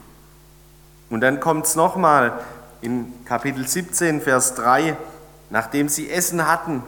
Und 1.11 1.21
dann 1.21 1.41
kommt 1.41 1.67
es 1.67 1.75
nochmal 1.75 2.41
in 2.81 3.25
Kapitel 3.25 3.67
17, 3.67 4.21
Vers 4.21 4.55
3, 4.55 4.97
nachdem 5.51 5.89
sie 5.89 6.11
Essen 6.11 6.47
hatten, 6.47 6.83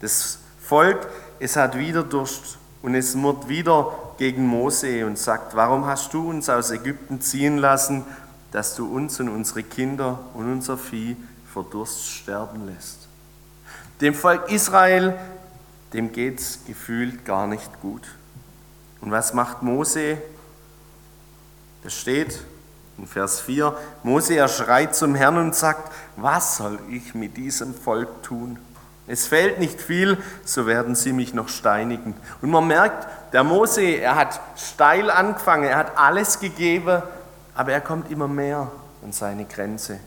das 0.00 0.38
Volk, 0.62 1.06
es 1.40 1.56
hat 1.56 1.76
wieder 1.76 2.02
Durst 2.02 2.58
und 2.82 2.94
es 2.94 3.14
murrt 3.14 3.48
wieder 3.48 3.92
gegen 4.18 4.46
Mose 4.46 5.04
und 5.04 5.18
sagt, 5.18 5.54
warum 5.54 5.86
hast 5.86 6.14
du 6.14 6.30
uns 6.30 6.48
aus 6.48 6.70
Ägypten 6.70 7.20
ziehen 7.20 7.58
lassen, 7.58 8.04
dass 8.56 8.74
du 8.74 8.86
uns 8.86 9.20
und 9.20 9.28
unsere 9.28 9.62
Kinder 9.62 10.18
und 10.32 10.50
unser 10.50 10.78
Vieh 10.78 11.14
vor 11.52 11.64
Durst 11.64 12.10
sterben 12.10 12.64
lässt? 12.64 13.06
Dem 14.00 14.14
Volk 14.14 14.50
Israel, 14.50 15.14
dem 15.92 16.10
geht 16.10 16.40
es 16.40 16.60
gefühlt 16.66 17.26
gar 17.26 17.46
nicht 17.46 17.82
gut. 17.82 18.00
Und 19.02 19.10
was 19.10 19.34
macht 19.34 19.62
Mose? 19.62 20.16
Das 21.84 21.92
steht 21.92 22.40
in 22.96 23.06
Vers 23.06 23.42
4, 23.42 23.76
Mose 24.02 24.36
er 24.36 24.48
schreit 24.48 24.96
zum 24.96 25.14
Herrn 25.14 25.36
und 25.36 25.54
sagt, 25.54 25.92
was 26.16 26.56
soll 26.56 26.78
ich 26.88 27.14
mit 27.14 27.36
diesem 27.36 27.74
Volk 27.74 28.22
tun? 28.22 28.58
Es 29.06 29.26
fällt 29.26 29.58
nicht 29.58 29.82
viel, 29.82 30.16
so 30.46 30.66
werden 30.66 30.94
sie 30.94 31.12
mich 31.12 31.34
noch 31.34 31.50
steinigen. 31.50 32.14
Und 32.40 32.50
man 32.50 32.66
merkt, 32.66 33.06
der 33.34 33.44
Mose, 33.44 33.82
er 33.82 34.14
hat 34.14 34.40
steil 34.56 35.10
angefangen, 35.10 35.64
er 35.64 35.76
hat 35.76 35.98
alles 35.98 36.40
gegeben, 36.40 37.02
aber 37.56 37.72
er 37.72 37.80
kommt 37.80 38.10
immer 38.10 38.28
mehr 38.28 38.70
an 39.02 39.12
seine 39.12 39.46
Grenze. 39.46 39.98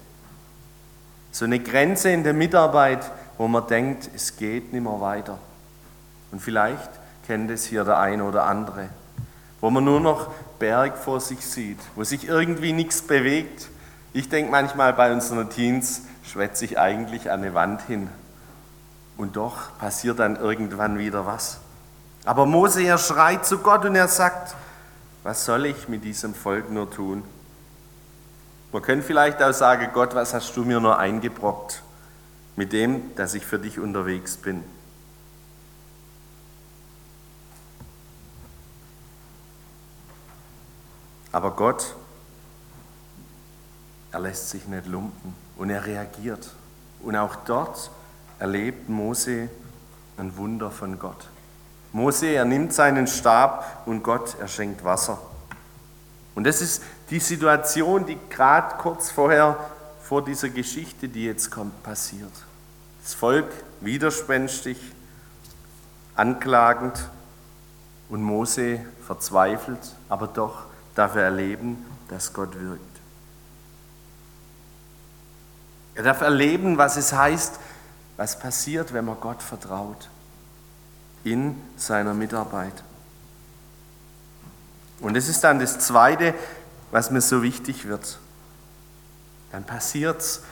So 1.31 1.45
eine 1.45 1.59
Grenze 1.59 2.11
in 2.11 2.23
der 2.23 2.33
Mitarbeit, 2.33 3.11
wo 3.37 3.47
man 3.47 3.67
denkt, 3.67 4.09
es 4.15 4.37
geht 4.37 4.71
nicht 4.71 4.83
mehr 4.83 5.01
weiter. 5.01 5.39
Und 6.31 6.41
vielleicht 6.41 6.89
kennt 7.25 7.49
es 7.49 7.65
hier 7.65 7.83
der 7.83 7.97
eine 7.97 8.23
oder 8.23 8.43
andere, 8.43 8.89
wo 9.61 9.69
man 9.69 9.83
nur 9.83 9.99
noch 9.99 10.31
Berg 10.59 10.97
vor 10.97 11.19
sich 11.19 11.45
sieht, 11.45 11.79
wo 11.95 12.03
sich 12.03 12.27
irgendwie 12.27 12.71
nichts 12.71 13.01
bewegt. 13.01 13.67
Ich 14.13 14.29
denke 14.29 14.51
manchmal 14.51 14.93
bei 14.93 15.11
unseren 15.11 15.49
Teens, 15.49 16.03
schwätze 16.23 16.65
ich 16.65 16.77
eigentlich 16.77 17.31
an 17.31 17.41
eine 17.41 17.53
Wand 17.53 17.81
hin. 17.81 18.09
Und 19.17 19.35
doch 19.35 19.77
passiert 19.79 20.19
dann 20.19 20.35
irgendwann 20.35 20.99
wieder 20.99 21.25
was. 21.25 21.59
Aber 22.25 22.45
Mose, 22.45 22.83
er 22.83 22.97
schreit 22.97 23.45
zu 23.45 23.59
Gott 23.59 23.85
und 23.85 23.95
er 23.95 24.07
sagt, 24.07 24.55
was 25.23 25.45
soll 25.45 25.65
ich 25.65 25.89
mit 25.89 26.03
diesem 26.03 26.33
Volk 26.33 26.69
nur 26.71 26.89
tun? 26.89 27.23
Man 28.71 28.81
könnte 28.81 29.05
vielleicht 29.05 29.41
auch 29.41 29.53
sagen, 29.53 29.89
Gott, 29.93 30.13
was 30.13 30.33
hast 30.33 30.55
du 30.55 30.63
mir 30.63 30.79
nur 30.79 30.97
eingebrockt 30.99 31.81
mit 32.55 32.71
dem, 32.71 33.15
dass 33.15 33.33
ich 33.33 33.45
für 33.45 33.57
dich 33.57 33.79
unterwegs 33.79 34.37
bin? 34.37 34.63
Aber 41.31 41.51
Gott, 41.51 41.95
er 44.11 44.19
lässt 44.19 44.49
sich 44.49 44.67
nicht 44.67 44.87
lumpen 44.87 45.35
und 45.57 45.69
er 45.69 45.85
reagiert. 45.85 46.49
Und 47.01 47.15
auch 47.15 47.35
dort 47.35 47.91
erlebt 48.39 48.89
Mose 48.89 49.49
ein 50.17 50.35
Wunder 50.37 50.71
von 50.71 50.97
Gott. 50.99 51.27
Mose, 51.91 52.27
er 52.27 52.45
nimmt 52.45 52.73
seinen 52.73 53.07
Stab 53.07 53.83
und 53.85 54.03
Gott, 54.03 54.35
er 54.39 54.47
schenkt 54.47 54.83
Wasser. 54.83 55.19
Und 56.35 56.45
das 56.45 56.61
ist 56.61 56.83
die 57.09 57.19
Situation, 57.19 58.05
die 58.05 58.17
gerade 58.29 58.75
kurz 58.77 59.11
vorher 59.11 59.57
vor 60.01 60.23
dieser 60.23 60.49
Geschichte, 60.49 61.07
die 61.07 61.25
jetzt 61.25 61.51
kommt, 61.51 61.83
passiert. 61.83 62.31
Das 63.03 63.13
Volk 63.13 63.47
widerspenstig, 63.81 64.77
anklagend 66.15 67.09
und 68.09 68.21
Mose 68.21 68.81
verzweifelt, 69.05 69.79
aber 70.09 70.27
doch 70.27 70.63
darf 70.95 71.15
er 71.15 71.23
erleben, 71.23 71.85
dass 72.09 72.33
Gott 72.33 72.59
wirkt. 72.59 72.81
Er 75.95 76.03
darf 76.03 76.21
erleben, 76.21 76.77
was 76.77 76.97
es 76.97 77.13
heißt, 77.13 77.59
was 78.17 78.39
passiert, 78.39 78.93
wenn 78.93 79.05
man 79.05 79.19
Gott 79.19 79.41
vertraut 79.41 80.09
in 81.23 81.55
seiner 81.77 82.13
Mitarbeit. 82.13 82.83
Und 85.01 85.15
das 85.15 85.27
ist 85.27 85.43
dann 85.43 85.59
das 85.59 85.79
Zweite, 85.79 86.33
was 86.91 87.11
mir 87.11 87.21
so 87.21 87.43
wichtig 87.43 87.87
wird. 87.87 88.19
Dann 89.51 89.63
passiert's. 89.63 90.43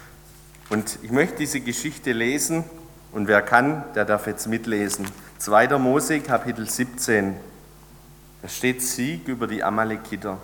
Und 0.70 1.00
ich 1.02 1.12
möchte 1.12 1.38
diese 1.38 1.62
Geschichte 1.62 2.12
lesen 2.12 2.64
und 3.12 3.28
wer 3.28 3.42
kann, 3.42 3.84
der 3.96 4.06
darf 4.06 4.28
jetzt 4.28 4.48
mitlesen. 4.48 5.08
2. 5.40 5.78
Mose, 5.78 6.20
Kapitel 6.20 6.68
17. 6.70 7.36
Da 8.42 8.48
steht 8.50 8.82
Sieg 8.82 9.28
über 9.28 9.48
die 9.48 9.64
Amalekiter. 9.64 10.38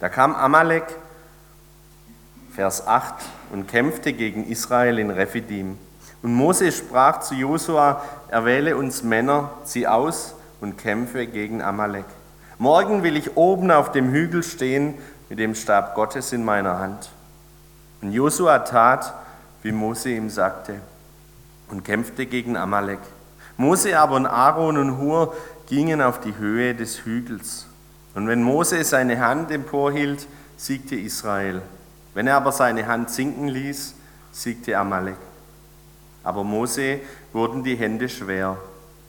Da 0.00 0.08
kam 0.08 0.34
Amalek, 0.34 0.84
Vers 2.54 2.86
8, 2.86 3.14
und 3.52 3.68
kämpfte 3.68 4.12
gegen 4.12 4.46
Israel 4.48 4.98
in 4.98 5.10
Rephidim. 5.10 5.78
Und 6.22 6.34
Mose 6.34 6.72
sprach 6.72 7.20
zu 7.20 7.34
Josua, 7.34 8.02
erwähle 8.28 8.76
uns 8.76 9.02
Männer, 9.02 9.50
zieh 9.64 9.86
aus 9.86 10.34
und 10.60 10.78
kämpfe 10.78 11.26
gegen 11.26 11.62
Amalek. 11.62 12.06
Morgen 12.58 13.02
will 13.02 13.16
ich 13.16 13.36
oben 13.36 13.70
auf 13.70 13.92
dem 13.92 14.10
Hügel 14.10 14.42
stehen 14.42 14.94
mit 15.28 15.38
dem 15.38 15.54
Stab 15.54 15.94
Gottes 15.94 16.32
in 16.32 16.44
meiner 16.44 16.78
Hand. 16.78 17.10
Und 18.00 18.12
Josua 18.12 18.60
tat, 18.60 19.12
wie 19.62 19.72
Mose 19.72 20.10
ihm 20.10 20.30
sagte, 20.30 20.80
und 21.68 21.84
kämpfte 21.84 22.26
gegen 22.26 22.56
Amalek. 22.56 23.00
Mose 23.56 23.98
aber 23.98 24.16
und 24.16 24.26
Aaron 24.26 24.78
und 24.78 24.98
Hur 24.98 25.34
gingen 25.66 26.00
auf 26.00 26.20
die 26.20 26.36
Höhe 26.36 26.74
des 26.74 27.04
Hügels. 27.04 27.66
Und 28.14 28.28
wenn 28.28 28.42
Mose 28.42 28.84
seine 28.84 29.20
Hand 29.20 29.50
emporhielt, 29.50 30.26
siegte 30.56 30.96
Israel. 30.96 31.62
Wenn 32.14 32.26
er 32.26 32.36
aber 32.36 32.52
seine 32.52 32.86
Hand 32.86 33.10
sinken 33.10 33.48
ließ, 33.48 33.94
siegte 34.32 34.78
Amalek. 34.78 35.16
Aber 36.24 36.44
Mose 36.44 37.00
wurden 37.32 37.64
die 37.64 37.76
Hände 37.76 38.08
schwer. 38.08 38.56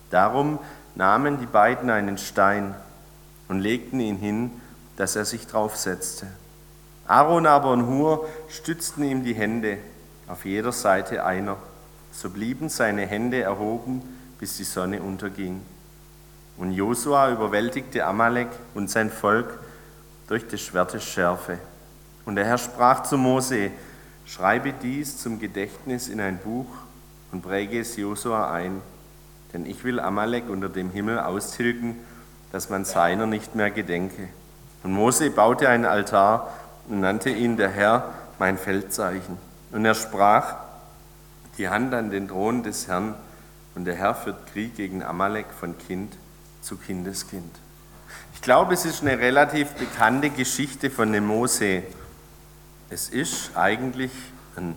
Darum 0.09 0.59
nahmen 0.95 1.39
die 1.39 1.45
beiden 1.45 1.89
einen 1.89 2.17
Stein 2.17 2.75
und 3.47 3.59
legten 3.59 3.99
ihn 3.99 4.17
hin, 4.17 4.51
dass 4.99 5.15
er 5.15 5.23
sich 5.23 5.47
draufsetzte. 5.47 6.27
Aaron 7.07 7.45
aber 7.45 7.71
und 7.71 7.87
Hur 7.87 8.27
stützten 8.49 9.05
ihm 9.05 9.23
die 9.23 9.33
Hände, 9.33 9.77
auf 10.27 10.43
jeder 10.43 10.73
Seite 10.73 11.23
einer. 11.23 11.55
So 12.11 12.29
blieben 12.29 12.67
seine 12.67 13.05
Hände 13.05 13.41
erhoben, 13.41 14.01
bis 14.39 14.57
die 14.57 14.65
Sonne 14.65 15.01
unterging. 15.01 15.61
Und 16.57 16.73
Josua 16.73 17.31
überwältigte 17.31 18.05
Amalek 18.05 18.49
und 18.73 18.89
sein 18.89 19.09
Volk 19.09 19.59
durch 20.27 20.45
des 20.45 20.59
Schwertes 20.59 21.05
Schärfe. 21.05 21.59
Und 22.25 22.35
der 22.35 22.43
Herr 22.45 22.57
sprach 22.57 23.03
zu 23.03 23.17
Mose, 23.17 23.71
schreibe 24.25 24.73
dies 24.73 25.17
zum 25.17 25.39
Gedächtnis 25.39 26.09
in 26.09 26.19
ein 26.19 26.39
Buch 26.39 26.67
und 27.31 27.41
präge 27.41 27.79
es 27.79 27.95
Josua 27.95 28.51
ein, 28.51 28.81
denn 29.53 29.65
ich 29.65 29.81
will 29.85 30.01
Amalek 30.01 30.49
unter 30.49 30.67
dem 30.67 30.91
Himmel 30.91 31.19
austilgen, 31.19 31.95
dass 32.51 32.69
man 32.69 32.83
seiner 32.83 33.27
nicht 33.27 33.55
mehr 33.55 33.71
gedenke. 33.71 34.27
Und 34.83 34.93
Mose 34.93 35.29
baute 35.29 35.69
einen 35.69 35.85
Altar 35.85 36.53
und 36.87 37.01
nannte 37.01 37.29
ihn 37.29 37.57
der 37.57 37.69
Herr 37.69 38.13
mein 38.37 38.57
Feldzeichen. 38.57 39.37
Und 39.71 39.85
er 39.85 39.95
sprach, 39.95 40.55
die 41.57 41.69
Hand 41.69 41.93
an 41.93 42.09
den 42.09 42.27
Thron 42.27 42.63
des 42.63 42.87
Herrn, 42.87 43.15
und 43.75 43.85
der 43.85 43.95
Herr 43.95 44.15
führt 44.15 44.47
Krieg 44.51 44.75
gegen 44.75 45.03
Amalek 45.03 45.45
von 45.57 45.77
Kind 45.77 46.17
zu 46.61 46.75
Kindeskind. 46.75 47.55
Ich 48.33 48.41
glaube, 48.41 48.73
es 48.73 48.85
ist 48.85 49.01
eine 49.01 49.19
relativ 49.19 49.69
bekannte 49.73 50.29
Geschichte 50.29 50.89
von 50.89 51.13
dem 51.13 51.27
Mose. 51.27 51.83
Es 52.89 53.09
ist 53.09 53.55
eigentlich 53.55 54.11
ein 54.55 54.75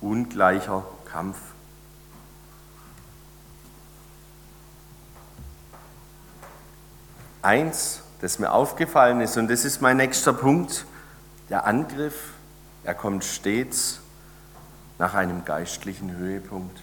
ungleicher 0.00 0.84
Kampf. 1.10 1.36
eins, 7.42 8.01
das 8.22 8.38
mir 8.38 8.52
aufgefallen 8.52 9.20
ist, 9.20 9.36
und 9.36 9.50
das 9.50 9.64
ist 9.64 9.82
mein 9.82 9.98
nächster 9.98 10.32
Punkt, 10.32 10.86
der 11.50 11.66
Angriff, 11.66 12.14
er 12.84 12.94
kommt 12.94 13.24
stets 13.24 14.00
nach 14.98 15.14
einem 15.14 15.44
geistlichen 15.44 16.16
Höhepunkt. 16.16 16.78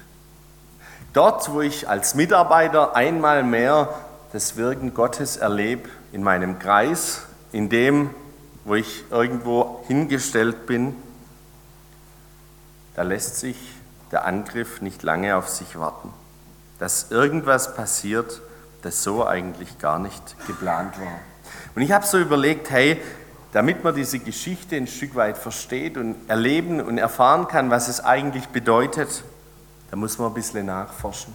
Dort, 1.13 1.51
wo 1.51 1.61
ich 1.61 1.87
als 1.87 2.13
Mitarbeiter 2.13 2.95
einmal 2.95 3.43
mehr 3.43 3.95
das 4.33 4.57
Wirken 4.57 4.93
Gottes 4.93 5.37
erlebe, 5.37 5.89
in 6.11 6.23
meinem 6.23 6.59
Kreis, 6.59 7.21
in 7.53 7.69
dem, 7.69 8.09
wo 8.65 8.75
ich 8.75 9.05
irgendwo 9.09 9.83
hingestellt 9.87 10.67
bin, 10.67 10.93
da 12.95 13.03
lässt 13.03 13.37
sich 13.37 13.57
der 14.11 14.25
Angriff 14.25 14.81
nicht 14.81 15.03
lange 15.03 15.37
auf 15.37 15.47
sich 15.47 15.79
warten. 15.79 16.13
Dass 16.79 17.11
irgendwas 17.11 17.75
passiert, 17.75 18.41
das 18.81 19.03
so 19.03 19.25
eigentlich 19.25 19.79
gar 19.79 19.99
nicht 19.99 20.35
geplant 20.47 20.99
war. 20.99 21.19
Und 21.75 21.81
ich 21.81 21.91
habe 21.91 22.05
so 22.05 22.19
überlegt, 22.19 22.69
hey, 22.69 23.01
damit 23.51 23.83
man 23.83 23.95
diese 23.95 24.19
Geschichte 24.19 24.75
ein 24.75 24.87
Stück 24.87 25.15
weit 25.15 25.37
versteht 25.37 25.97
und 25.97 26.15
erleben 26.29 26.81
und 26.81 26.97
erfahren 26.97 27.47
kann, 27.47 27.69
was 27.69 27.87
es 27.87 28.03
eigentlich 28.03 28.47
bedeutet, 28.49 29.23
da 29.89 29.97
muss 29.97 30.17
man 30.19 30.27
ein 30.27 30.33
bisschen 30.33 30.67
nachforschen. 30.67 31.33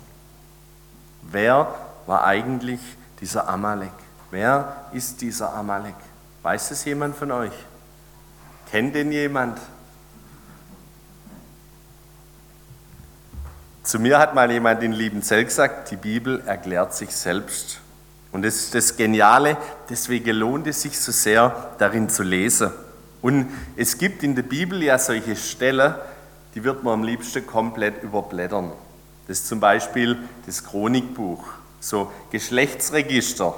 Wer 1.22 1.74
war 2.06 2.24
eigentlich 2.24 2.80
dieser 3.20 3.48
Amalek? 3.48 3.90
Wer 4.30 4.76
ist 4.92 5.20
dieser 5.20 5.54
Amalek? 5.54 5.94
Weiß 6.42 6.70
es 6.70 6.84
jemand 6.84 7.16
von 7.16 7.32
euch? 7.32 7.52
Kennt 8.70 8.94
den 8.94 9.10
jemand? 9.10 9.58
Zu 13.84 13.98
mir 13.98 14.18
hat 14.18 14.34
mal 14.34 14.50
jemand 14.50 14.82
in 14.82 14.92
Liebenzell 14.92 15.44
gesagt, 15.44 15.90
die 15.90 15.96
Bibel 15.96 16.42
erklärt 16.46 16.94
sich 16.94 17.14
selbst. 17.14 17.80
Und 18.32 18.42
das 18.42 18.56
ist 18.56 18.74
das 18.74 18.96
Geniale, 18.96 19.58
deswegen 19.90 20.36
lohnt 20.36 20.66
es 20.66 20.80
sich 20.80 20.98
so 20.98 21.12
sehr, 21.12 21.74
darin 21.76 22.08
zu 22.08 22.22
lesen. 22.22 22.70
Und 23.20 23.52
es 23.76 23.98
gibt 23.98 24.22
in 24.22 24.34
der 24.34 24.42
Bibel 24.42 24.82
ja 24.82 24.98
solche 24.98 25.36
Stellen, 25.36 25.94
die 26.54 26.64
wird 26.64 26.82
man 26.82 26.94
am 26.94 27.04
liebsten 27.04 27.46
komplett 27.46 28.02
überblättern. 28.02 28.72
Das 29.28 29.40
ist 29.40 29.48
zum 29.48 29.60
Beispiel 29.60 30.16
das 30.46 30.64
Chronikbuch, 30.64 31.44
so 31.78 32.10
Geschlechtsregister, 32.30 33.54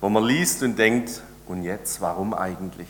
wo 0.00 0.08
man 0.08 0.24
liest 0.24 0.62
und 0.62 0.78
denkt, 0.78 1.22
und 1.46 1.64
jetzt, 1.64 2.00
warum 2.00 2.34
eigentlich? 2.34 2.88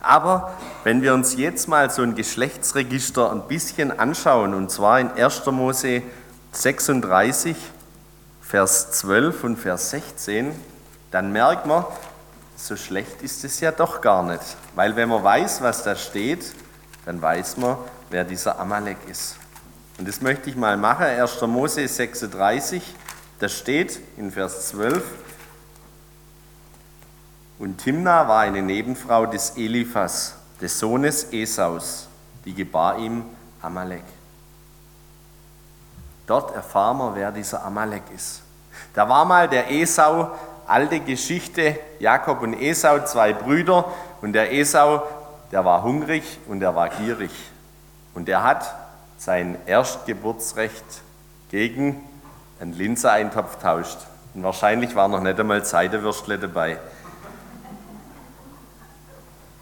Aber 0.00 0.54
wenn 0.84 1.02
wir 1.02 1.14
uns 1.14 1.36
jetzt 1.36 1.68
mal 1.68 1.90
so 1.90 2.02
ein 2.02 2.14
Geschlechtsregister 2.14 3.30
ein 3.32 3.46
bisschen 3.48 3.98
anschauen, 3.98 4.54
und 4.54 4.70
zwar 4.70 5.00
in 5.00 5.10
1. 5.10 5.46
Mose 5.46 6.02
36, 6.52 7.56
Vers 8.40 8.92
12 8.92 9.44
und 9.44 9.56
Vers 9.56 9.90
16, 9.90 10.52
dann 11.10 11.32
merkt 11.32 11.66
man, 11.66 11.84
so 12.56 12.76
schlecht 12.76 13.22
ist 13.22 13.44
es 13.44 13.60
ja 13.60 13.72
doch 13.72 14.00
gar 14.00 14.22
nicht. 14.22 14.56
Weil 14.74 14.96
wenn 14.96 15.08
man 15.08 15.24
weiß, 15.24 15.62
was 15.62 15.82
da 15.82 15.96
steht, 15.96 16.52
dann 17.06 17.20
weiß 17.20 17.56
man, 17.56 17.78
wer 18.10 18.24
dieser 18.24 18.58
Amalek 18.58 18.98
ist. 19.08 19.36
Und 19.98 20.08
das 20.08 20.20
möchte 20.20 20.50
ich 20.50 20.56
mal 20.56 20.76
machen. 20.76 21.04
1. 21.04 21.40
Mose 21.42 21.86
36, 21.86 22.82
da 23.38 23.48
steht 23.48 24.00
in 24.16 24.30
Vers 24.30 24.68
12, 24.68 25.02
und 27.60 27.76
Timna 27.76 28.26
war 28.26 28.40
eine 28.40 28.62
Nebenfrau 28.62 29.26
des 29.26 29.50
Eliphas, 29.50 30.34
des 30.60 30.78
Sohnes 30.78 31.24
Esaus, 31.30 32.08
die 32.44 32.54
gebar 32.54 32.98
ihm 32.98 33.22
Amalek. 33.60 34.02
Dort 36.26 36.54
erfahren 36.54 36.96
wir, 36.98 37.14
wer 37.14 37.32
dieser 37.32 37.62
Amalek 37.62 38.02
ist. 38.14 38.42
Da 38.94 39.06
war 39.08 39.26
mal 39.26 39.46
der 39.46 39.70
Esau, 39.70 40.30
alte 40.66 41.00
Geschichte, 41.00 41.78
Jakob 41.98 42.40
und 42.40 42.54
Esau, 42.54 43.04
zwei 43.04 43.34
Brüder, 43.34 43.84
und 44.22 44.32
der 44.32 44.52
Esau, 44.52 45.02
der 45.52 45.62
war 45.64 45.82
hungrig 45.82 46.38
und 46.48 46.60
der 46.60 46.74
war 46.74 46.88
gierig. 46.88 47.32
Und 48.14 48.26
der 48.26 48.42
hat 48.42 48.74
sein 49.18 49.58
Erstgeburtsrecht 49.66 51.02
gegen 51.50 52.02
einen 52.58 52.72
Linseeintopf 52.72 53.60
tauscht. 53.60 53.98
Und 54.32 54.44
wahrscheinlich 54.44 54.94
war 54.94 55.08
noch 55.08 55.20
nicht 55.20 55.38
einmal 55.38 55.64
Seidewürstle 55.64 56.38
dabei. 56.38 56.78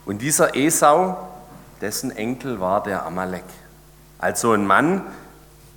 Und 0.09 0.23
dieser 0.23 0.55
Esau, 0.55 1.17
dessen 1.81 2.09
Enkel 2.09 2.59
war 2.59 2.81
der 2.81 3.05
Amalek. 3.05 3.43
Also 4.17 4.53
ein 4.53 4.65
Mann, 4.65 5.03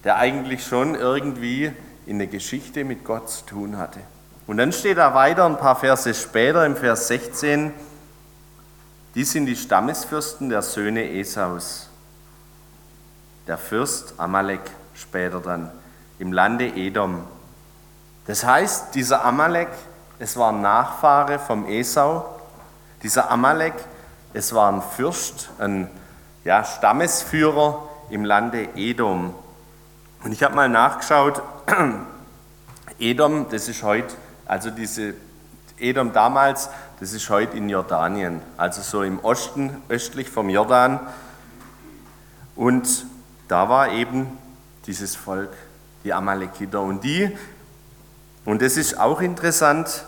der 0.04 0.16
eigentlich 0.16 0.66
schon 0.66 0.94
irgendwie 0.94 1.70
in 2.06 2.16
der 2.16 2.28
Geschichte 2.28 2.82
mit 2.84 3.04
Gott 3.04 3.28
zu 3.28 3.44
tun 3.44 3.76
hatte. 3.76 4.00
Und 4.46 4.56
dann 4.56 4.72
steht 4.72 4.96
da 4.96 5.12
weiter, 5.12 5.44
ein 5.44 5.58
paar 5.58 5.76
Verse 5.76 6.14
später, 6.14 6.64
im 6.64 6.76
Vers 6.76 7.08
16, 7.08 7.74
die 9.14 9.24
sind 9.24 9.44
die 9.44 9.54
Stammesfürsten 9.54 10.48
der 10.48 10.62
Söhne 10.62 11.10
Esaus. 11.10 11.90
Der 13.46 13.58
Fürst 13.58 14.14
Amalek 14.16 14.62
später 14.94 15.40
dann 15.40 15.70
im 16.18 16.32
Lande 16.32 16.68
Edom. 16.68 17.22
Das 18.26 18.46
heißt, 18.46 18.94
dieser 18.94 19.26
Amalek, 19.26 19.68
es 20.18 20.38
war 20.38 20.52
Nachfahre 20.52 21.38
vom 21.38 21.66
Esau. 21.66 22.24
Dieser 23.02 23.30
Amalek 23.30 23.74
es 24.34 24.54
war 24.54 24.72
ein 24.72 24.82
Fürst, 24.82 25.50
ein 25.58 25.88
ja, 26.44 26.64
Stammesführer 26.64 27.88
im 28.10 28.24
Lande 28.24 28.68
Edom. 28.76 29.34
Und 30.24 30.32
ich 30.32 30.42
habe 30.42 30.54
mal 30.54 30.68
nachgeschaut, 30.68 31.42
Edom, 32.98 33.46
das 33.50 33.68
ist 33.68 33.82
heute, 33.82 34.14
also 34.46 34.70
diese 34.70 35.14
Edom 35.78 36.12
damals, 36.12 36.68
das 37.00 37.12
ist 37.12 37.28
heute 37.30 37.56
in 37.56 37.68
Jordanien, 37.68 38.40
also 38.56 38.82
so 38.82 39.02
im 39.02 39.18
Osten, 39.20 39.82
östlich 39.88 40.28
vom 40.28 40.48
Jordan. 40.48 41.00
Und 42.54 43.06
da 43.48 43.68
war 43.68 43.90
eben 43.90 44.38
dieses 44.86 45.16
Volk, 45.16 45.50
die 46.04 46.12
Amalekiter. 46.12 46.80
Und 46.80 47.02
die, 47.02 47.36
und 48.44 48.62
das 48.62 48.76
ist 48.76 48.98
auch 48.98 49.20
interessant, 49.20 50.04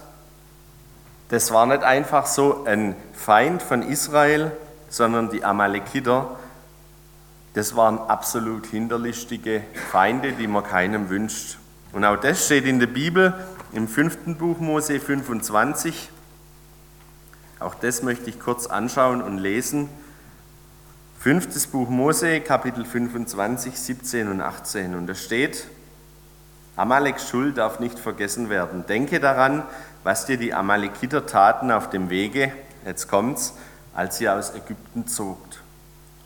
das 1.35 1.51
war 1.51 1.67
nicht 1.67 1.83
einfach 1.83 2.27
so 2.27 2.65
ein 2.65 2.95
Feind 3.13 3.61
von 3.61 3.83
Israel, 3.83 4.53
sondern 4.89 5.31
die 5.31 5.45
Amalekiter, 5.45 6.39
das 7.55 7.75
waren 7.75 7.99
absolut 7.99 8.67
hinterlistige 8.67 9.65
Feinde, 9.91 10.35
die 10.35 10.47
man 10.47 10.63
keinem 10.63 11.11
wünscht. 11.11 11.59
Und 11.91 12.05
auch 12.05 12.19
das 12.19 12.45
steht 12.45 12.67
in 12.67 12.79
der 12.79 12.87
Bibel 12.87 13.35
im 13.73 13.89
fünften 13.89 14.37
Buch 14.37 14.61
Mose 14.61 15.01
25. 15.01 16.09
Auch 17.59 17.75
das 17.75 18.05
möchte 18.05 18.31
ich 18.31 18.39
kurz 18.39 18.69
anschauen 18.69 19.21
und 19.21 19.39
lesen. 19.39 19.89
Fünftes 21.19 21.67
Buch 21.67 21.89
Mose, 21.89 22.41
Kapitel 22.43 22.85
25, 22.85 23.77
17 23.77 24.31
und 24.31 24.41
18. 24.41 24.95
Und 24.95 25.09
da 25.09 25.17
steht, 25.17 25.67
Amaleks 26.77 27.29
Schuld 27.29 27.59
darf 27.59 27.81
nicht 27.81 27.99
vergessen 27.99 28.51
werden. 28.51 28.87
Denke 28.87 29.19
daran, 29.19 29.65
was 30.05 30.27
dir 30.27 30.37
die 30.37 30.55
Amalekiter 30.55 31.27
taten 31.27 31.73
auf 31.73 31.91
dem 31.91 32.11
Wege, 32.11 32.53
jetzt 32.85 33.09
kommt's, 33.09 33.55
als 33.95 34.19
sie 34.19 34.29
aus 34.29 34.55
Ägypten 34.55 35.09
zogt. 35.09 35.61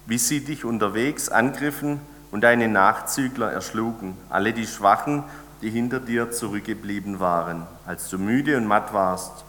Wie 0.07 0.19
sie 0.19 0.45
dich 0.45 0.65
unterwegs 0.65 1.29
angriffen 1.29 2.01
und 2.33 2.43
deine 2.43 2.69
Nachzügler 2.69 3.53
erschlugen, 3.53 4.17
alle 4.31 4.53
die 4.53 4.67
Schwachen, 4.67 5.23
die 5.63 5.71
hinter 5.71 6.01
dir 6.01 6.31
zurückgeblieben 6.33 7.21
waren, 7.21 7.67
als 7.87 8.09
du 8.09 8.19
müde 8.19 8.57
und 8.57 8.67
matt 8.67 8.93
warst, 8.93 9.45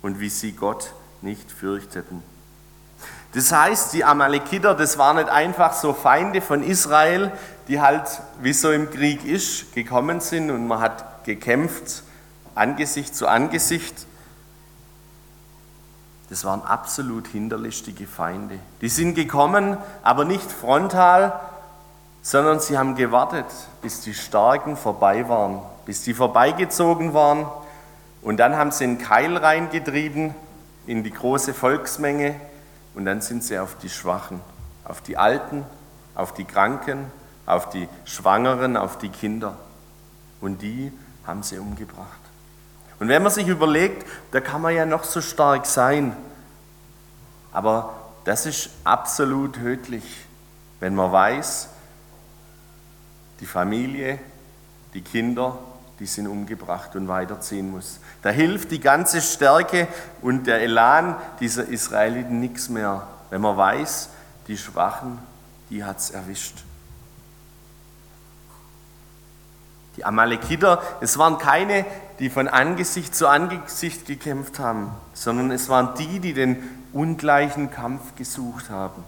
und 0.00 0.20
wie 0.20 0.28
sie 0.28 0.52
Gott 0.52 0.92
nicht 1.20 1.50
fürchteten. 1.50 2.22
Das 3.32 3.50
heißt, 3.50 3.92
die 3.92 4.04
Amalekiter, 4.04 4.74
das 4.74 4.96
waren 4.98 5.16
nicht 5.16 5.28
einfach 5.28 5.72
so 5.72 5.92
Feinde 5.92 6.40
von 6.40 6.62
Israel, 6.62 7.32
die 7.66 7.80
halt, 7.80 8.04
wie 8.40 8.52
so 8.52 8.70
im 8.70 8.90
Krieg 8.90 9.24
ist, 9.24 9.74
gekommen 9.74 10.20
sind 10.20 10.50
und 10.50 10.68
man 10.68 10.80
hat 10.80 11.24
gekämpft 11.24 12.04
Angesicht 12.56 13.14
zu 13.14 13.28
Angesicht. 13.28 14.06
Das 16.28 16.44
waren 16.44 16.62
absolut 16.62 17.28
hinterlistige 17.28 18.06
Feinde. 18.06 18.58
Die 18.80 18.88
sind 18.88 19.14
gekommen, 19.14 19.76
aber 20.02 20.24
nicht 20.24 20.50
frontal, 20.50 21.38
sondern 22.22 22.58
sie 22.58 22.76
haben 22.76 22.96
gewartet, 22.96 23.46
bis 23.82 24.00
die 24.00 24.14
Starken 24.14 24.76
vorbei 24.76 25.28
waren, 25.28 25.62
bis 25.84 26.02
die 26.02 26.14
vorbeigezogen 26.14 27.14
waren. 27.14 27.46
Und 28.22 28.38
dann 28.38 28.56
haben 28.56 28.72
sie 28.72 28.84
einen 28.84 28.98
Keil 28.98 29.36
reingetrieben 29.36 30.34
in 30.86 31.04
die 31.04 31.12
große 31.12 31.54
Volksmenge 31.54 32.34
und 32.96 33.04
dann 33.04 33.20
sind 33.20 33.44
sie 33.44 33.58
auf 33.58 33.76
die 33.76 33.90
Schwachen, 33.90 34.40
auf 34.84 35.00
die 35.02 35.16
Alten, 35.16 35.64
auf 36.16 36.34
die 36.34 36.44
Kranken, 36.44 37.12
auf 37.44 37.68
die 37.68 37.88
Schwangeren, 38.04 38.76
auf 38.76 38.98
die 38.98 39.10
Kinder. 39.10 39.56
Und 40.40 40.62
die 40.62 40.92
haben 41.26 41.42
sie 41.44 41.58
umgebracht. 41.58 42.25
Und 42.98 43.08
wenn 43.08 43.22
man 43.22 43.32
sich 43.32 43.46
überlegt, 43.46 44.06
da 44.30 44.40
kann 44.40 44.62
man 44.62 44.74
ja 44.74 44.86
noch 44.86 45.04
so 45.04 45.20
stark 45.20 45.66
sein, 45.66 46.16
aber 47.52 47.94
das 48.24 48.46
ist 48.46 48.70
absolut 48.84 49.54
tödlich, 49.54 50.04
wenn 50.80 50.94
man 50.94 51.12
weiß, 51.12 51.68
die 53.40 53.46
Familie, 53.46 54.18
die 54.94 55.02
Kinder, 55.02 55.58
die 55.98 56.06
sind 56.06 56.26
umgebracht 56.26 56.94
und 56.96 57.08
weiterziehen 57.08 57.70
muss. 57.70 58.00
Da 58.22 58.30
hilft 58.30 58.70
die 58.70 58.80
ganze 58.80 59.20
Stärke 59.20 59.88
und 60.22 60.46
der 60.46 60.60
Elan 60.60 61.16
dieser 61.40 61.66
Israeliten 61.66 62.40
nichts 62.40 62.68
mehr, 62.68 63.06
wenn 63.30 63.40
man 63.40 63.56
weiß, 63.56 64.10
die 64.48 64.58
Schwachen, 64.58 65.18
die 65.70 65.84
hat 65.84 65.98
es 65.98 66.10
erwischt. 66.10 66.64
Die 69.96 70.04
Amalekiter, 70.04 70.82
es 71.00 71.16
waren 71.16 71.38
keine, 71.38 71.86
die 72.18 72.30
von 72.30 72.48
Angesicht 72.48 73.14
zu 73.14 73.28
Angesicht 73.28 74.06
gekämpft 74.06 74.58
haben, 74.58 74.90
sondern 75.12 75.50
es 75.50 75.68
waren 75.68 75.94
die, 75.98 76.20
die 76.20 76.32
den 76.32 76.62
ungleichen 76.92 77.70
Kampf 77.70 78.14
gesucht 78.16 78.70
haben. 78.70 79.04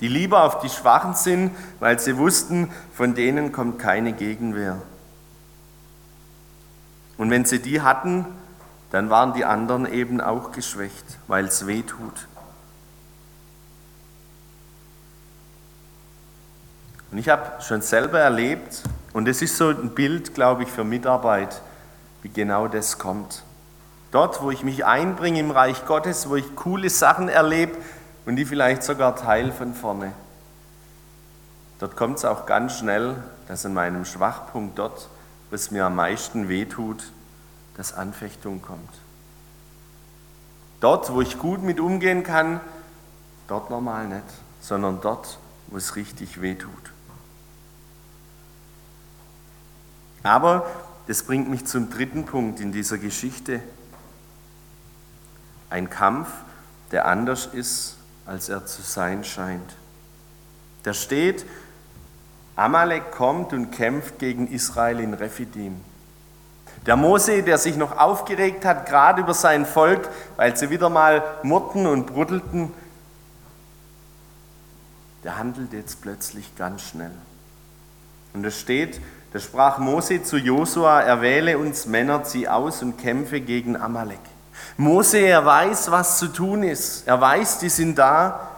Die 0.00 0.08
lieber 0.08 0.44
auf 0.44 0.60
die 0.60 0.68
Schwachen 0.68 1.14
sind, 1.14 1.50
weil 1.80 1.98
sie 1.98 2.16
wussten, 2.16 2.70
von 2.94 3.14
denen 3.14 3.52
kommt 3.52 3.78
keine 3.78 4.12
Gegenwehr. 4.12 4.80
Und 7.16 7.30
wenn 7.30 7.44
sie 7.44 7.60
die 7.60 7.80
hatten, 7.80 8.26
dann 8.90 9.10
waren 9.10 9.32
die 9.34 9.44
anderen 9.44 9.90
eben 9.90 10.20
auch 10.20 10.52
geschwächt, 10.52 11.04
weil 11.26 11.46
es 11.46 11.66
weh 11.66 11.82
tut. 11.82 12.28
Und 17.10 17.18
ich 17.18 17.28
habe 17.28 17.62
schon 17.62 17.80
selber 17.82 18.18
erlebt, 18.18 18.82
und 19.12 19.28
es 19.28 19.42
ist 19.42 19.56
so 19.56 19.68
ein 19.68 19.90
Bild, 19.90 20.34
glaube 20.34 20.64
ich, 20.64 20.68
für 20.68 20.82
Mitarbeit, 20.82 21.62
wie 22.24 22.30
genau 22.30 22.66
das 22.68 22.98
kommt. 22.98 23.44
Dort, 24.10 24.42
wo 24.42 24.50
ich 24.50 24.64
mich 24.64 24.84
einbringe 24.84 25.38
im 25.38 25.50
Reich 25.50 25.84
Gottes, 25.86 26.28
wo 26.28 26.36
ich 26.36 26.56
coole 26.56 26.88
Sachen 26.88 27.28
erlebe 27.28 27.76
und 28.24 28.36
die 28.36 28.46
vielleicht 28.46 28.82
sogar 28.82 29.14
teil 29.14 29.52
von 29.52 29.74
vorne. 29.74 30.12
Dort 31.78 31.96
kommt 31.96 32.16
es 32.16 32.24
auch 32.24 32.46
ganz 32.46 32.78
schnell, 32.78 33.22
dass 33.46 33.66
in 33.66 33.74
meinem 33.74 34.06
Schwachpunkt 34.06 34.78
dort, 34.78 35.08
wo 35.50 35.54
es 35.54 35.70
mir 35.70 35.84
am 35.84 35.96
meisten 35.96 36.48
wehtut, 36.48 37.12
dass 37.76 37.92
Anfechtung 37.92 38.62
kommt. 38.62 38.88
Dort, 40.80 41.12
wo 41.12 41.20
ich 41.20 41.38
gut 41.38 41.62
mit 41.62 41.78
umgehen 41.78 42.22
kann, 42.22 42.60
dort 43.48 43.68
normal 43.68 44.06
nicht, 44.08 44.24
sondern 44.62 45.00
dort, 45.02 45.38
wo 45.66 45.76
es 45.76 45.94
richtig 45.96 46.40
wehtut. 46.40 46.70
Aber 50.22 50.64
das 51.06 51.22
bringt 51.22 51.50
mich 51.50 51.66
zum 51.66 51.90
dritten 51.90 52.24
Punkt 52.24 52.60
in 52.60 52.72
dieser 52.72 52.98
Geschichte. 52.98 53.60
Ein 55.70 55.90
Kampf, 55.90 56.28
der 56.92 57.06
anders 57.06 57.46
ist, 57.46 57.96
als 58.26 58.48
er 58.48 58.64
zu 58.66 58.82
sein 58.82 59.24
scheint. 59.24 59.76
Da 60.82 60.94
steht, 60.94 61.44
Amalek 62.56 63.10
kommt 63.10 63.52
und 63.52 63.70
kämpft 63.70 64.18
gegen 64.18 64.46
Israel 64.48 65.00
in 65.00 65.14
Rephidim. 65.14 65.80
Der 66.86 66.96
Mose, 66.96 67.42
der 67.42 67.58
sich 67.58 67.76
noch 67.76 67.96
aufgeregt 67.98 68.64
hat, 68.64 68.86
gerade 68.86 69.22
über 69.22 69.34
sein 69.34 69.64
Volk, 69.64 70.08
weil 70.36 70.56
sie 70.56 70.70
wieder 70.70 70.90
mal 70.90 71.22
murrten 71.42 71.86
und 71.86 72.06
bruddelten, 72.06 72.72
der 75.24 75.38
handelt 75.38 75.72
jetzt 75.72 76.02
plötzlich 76.02 76.54
ganz 76.56 76.82
schnell. 76.82 77.10
Und 78.34 78.44
es 78.44 78.58
steht, 78.58 79.00
da 79.32 79.38
sprach 79.38 79.78
Mose 79.78 80.22
zu 80.22 80.36
Josua, 80.36 81.00
erwähle 81.00 81.56
uns 81.56 81.86
Männer, 81.86 82.24
zieh 82.24 82.48
aus 82.48 82.82
und 82.82 82.98
kämpfe 82.98 83.40
gegen 83.40 83.76
Amalek. 83.76 84.18
Mose, 84.76 85.18
er 85.18 85.44
weiß, 85.46 85.90
was 85.92 86.18
zu 86.18 86.28
tun 86.28 86.64
ist. 86.64 87.06
Er 87.06 87.20
weiß, 87.20 87.58
die 87.60 87.68
sind 87.68 87.96
da. 87.96 88.48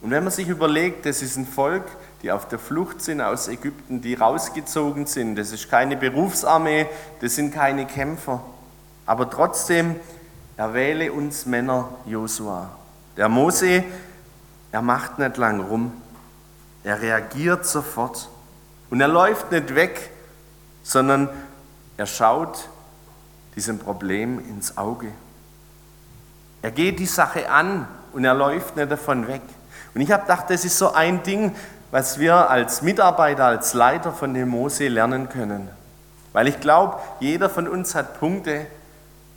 Und 0.00 0.10
wenn 0.10 0.24
man 0.24 0.32
sich 0.32 0.48
überlegt, 0.48 1.04
das 1.04 1.20
ist 1.20 1.36
ein 1.36 1.46
Volk, 1.46 1.84
die 2.22 2.32
auf 2.32 2.48
der 2.48 2.58
Flucht 2.58 3.02
sind 3.02 3.20
aus 3.20 3.48
Ägypten, 3.48 4.00
die 4.00 4.14
rausgezogen 4.14 5.06
sind. 5.06 5.36
Das 5.36 5.52
ist 5.52 5.70
keine 5.70 5.96
Berufsarmee, 5.96 6.86
das 7.20 7.34
sind 7.34 7.52
keine 7.52 7.86
Kämpfer. 7.86 8.42
Aber 9.04 9.28
trotzdem, 9.28 9.96
erwähle 10.56 11.12
uns 11.12 11.44
Männer 11.44 11.88
Josua. 12.06 12.70
Der 13.16 13.28
Mose, 13.28 13.84
er 14.72 14.82
macht 14.82 15.18
nicht 15.18 15.36
lang 15.36 15.60
rum. 15.60 15.92
Er 16.82 17.00
reagiert 17.00 17.66
sofort. 17.66 18.30
Und 18.90 19.00
er 19.00 19.08
läuft 19.08 19.52
nicht 19.52 19.74
weg, 19.74 20.10
sondern 20.82 21.28
er 21.96 22.06
schaut 22.06 22.68
diesem 23.54 23.78
Problem 23.78 24.38
ins 24.38 24.76
Auge. 24.76 25.08
Er 26.62 26.70
geht 26.70 26.98
die 26.98 27.06
Sache 27.06 27.50
an 27.50 27.86
und 28.12 28.24
er 28.24 28.34
läuft 28.34 28.76
nicht 28.76 28.90
davon 28.90 29.28
weg. 29.28 29.42
Und 29.94 30.00
ich 30.00 30.10
habe 30.10 30.22
gedacht, 30.22 30.46
das 30.48 30.64
ist 30.64 30.78
so 30.78 30.92
ein 30.92 31.22
Ding, 31.22 31.54
was 31.90 32.18
wir 32.18 32.50
als 32.50 32.82
Mitarbeiter, 32.82 33.46
als 33.46 33.74
Leiter 33.74 34.12
von 34.12 34.34
dem 34.34 34.48
Mose 34.48 34.88
lernen 34.88 35.28
können. 35.28 35.68
Weil 36.32 36.48
ich 36.48 36.60
glaube, 36.60 36.98
jeder 37.20 37.48
von 37.48 37.66
uns 37.66 37.94
hat 37.94 38.18
Punkte, 38.20 38.66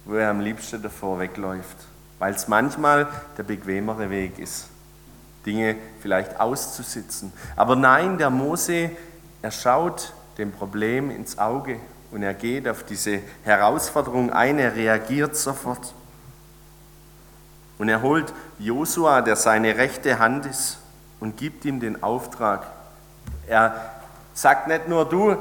wo 0.06 0.16
er 0.16 0.30
am 0.30 0.40
liebsten 0.40 0.82
davor 0.82 1.20
wegläuft. 1.20 1.78
Weil 2.20 2.34
es 2.34 2.48
manchmal 2.48 3.08
der 3.38 3.44
bequemere 3.44 4.10
Weg 4.10 4.38
ist, 4.38 4.68
Dinge 5.46 5.76
vielleicht 6.02 6.40
auszusitzen. 6.40 7.34
Aber 7.56 7.76
nein, 7.76 8.18
der 8.18 8.30
Mose, 8.30 8.92
er 9.42 9.52
schaut 9.52 10.14
dem 10.38 10.52
Problem 10.52 11.10
ins 11.12 11.38
Auge 11.38 11.80
und 12.12 12.24
er 12.24 12.34
geht 12.34 12.68
auf 12.68 12.84
diese 12.84 13.20
Herausforderung 13.44 14.32
ein, 14.32 14.60
er 14.60 14.76
reagiert 14.76 15.36
sofort. 15.36 15.94
Und 17.78 17.90
er 17.90 18.02
holt 18.02 18.34
Josua, 18.60 19.22
der 19.22 19.36
seine 19.36 19.78
rechte 19.78 20.20
Hand 20.20 20.46
ist, 20.46 20.78
und 21.20 21.38
gibt 21.38 21.66
ihm 21.66 21.80
den 21.80 22.04
Auftrag. 22.04 22.66
Er 23.48 23.76
sagt 24.34 24.68
nicht 24.68 24.88
nur, 24.88 25.06
du, 25.06 25.38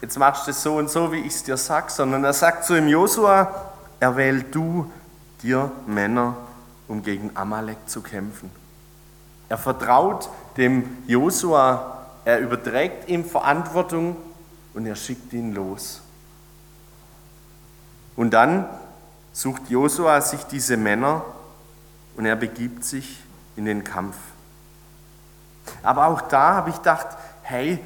jetzt 0.00 0.18
machst 0.18 0.46
du 0.46 0.50
es 0.50 0.62
so 0.62 0.76
und 0.76 0.90
so, 0.90 1.12
wie 1.12 1.20
ich 1.20 1.34
es 1.34 1.44
dir 1.44 1.56
sage, 1.56 1.90
sondern 1.90 2.24
er 2.24 2.32
sagt 2.32 2.64
zu 2.64 2.76
ihm, 2.76 2.88
Josua, 2.88 3.72
erwähl 4.00 4.42
du 4.42 4.90
dir 5.42 5.70
Männer, 5.86 6.36
um 6.88 7.02
gegen 7.02 7.30
Amalek 7.34 7.78
zu 7.86 8.02
kämpfen. 8.02 8.50
Er 9.48 9.58
vertraut 9.58 10.28
dem 10.56 10.98
Josua 11.06 11.97
er 12.28 12.40
überträgt 12.40 13.08
ihm 13.08 13.24
Verantwortung 13.24 14.14
und 14.74 14.84
er 14.84 14.96
schickt 14.96 15.32
ihn 15.32 15.54
los. 15.54 16.02
Und 18.16 18.34
dann 18.34 18.66
sucht 19.32 19.70
Josua 19.70 20.20
sich 20.20 20.42
diese 20.44 20.76
Männer 20.76 21.24
und 22.18 22.26
er 22.26 22.36
begibt 22.36 22.84
sich 22.84 23.18
in 23.56 23.64
den 23.64 23.82
Kampf. 23.82 24.16
Aber 25.82 26.08
auch 26.08 26.20
da 26.20 26.56
habe 26.56 26.68
ich 26.68 26.76
gedacht, 26.76 27.06
hey, 27.44 27.82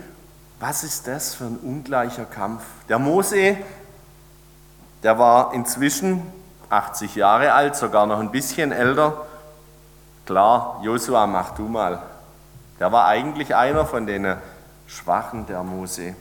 was 0.59 0.83
ist 0.83 1.07
das 1.07 1.37
für 1.37 1.45
ein 1.45 1.59
ungleicher 1.59 2.25
Kampf? 2.25 2.65
Der 2.89 2.99
Mose, 2.99 3.57
der 5.05 5.21
war 5.21 5.55
inzwischen 5.55 6.21
80 6.69 7.15
Jahre 7.15 7.53
alt, 7.53 7.77
sogar 7.77 8.07
noch 8.07 8.19
ein 8.19 8.33
bisschen 8.33 8.73
älter. 8.73 9.25
Klar, 10.27 10.81
Josua, 10.83 11.29
mach 11.29 11.55
du 11.55 11.69
mal. 11.69 12.12
Der 12.79 12.93
war 12.93 13.07
eigentlich 13.07 13.55
einer 13.55 13.87
von 13.87 14.07
den 14.07 14.37
Schwachen 14.87 15.47
der 15.47 15.63
Mose. 15.63 16.15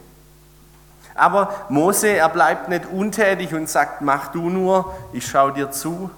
Aber 1.15 1.53
Mose, 1.69 2.09
er 2.09 2.29
bleibt 2.29 2.69
nicht 2.69 2.85
untätig 2.85 3.53
und 3.53 3.69
sagt, 3.69 4.01
mach 4.01 4.29
du 4.29 4.49
nur, 4.49 4.93
ich 5.13 5.27
schaue 5.27 5.53
dir 5.53 5.71
zu. 5.71 6.09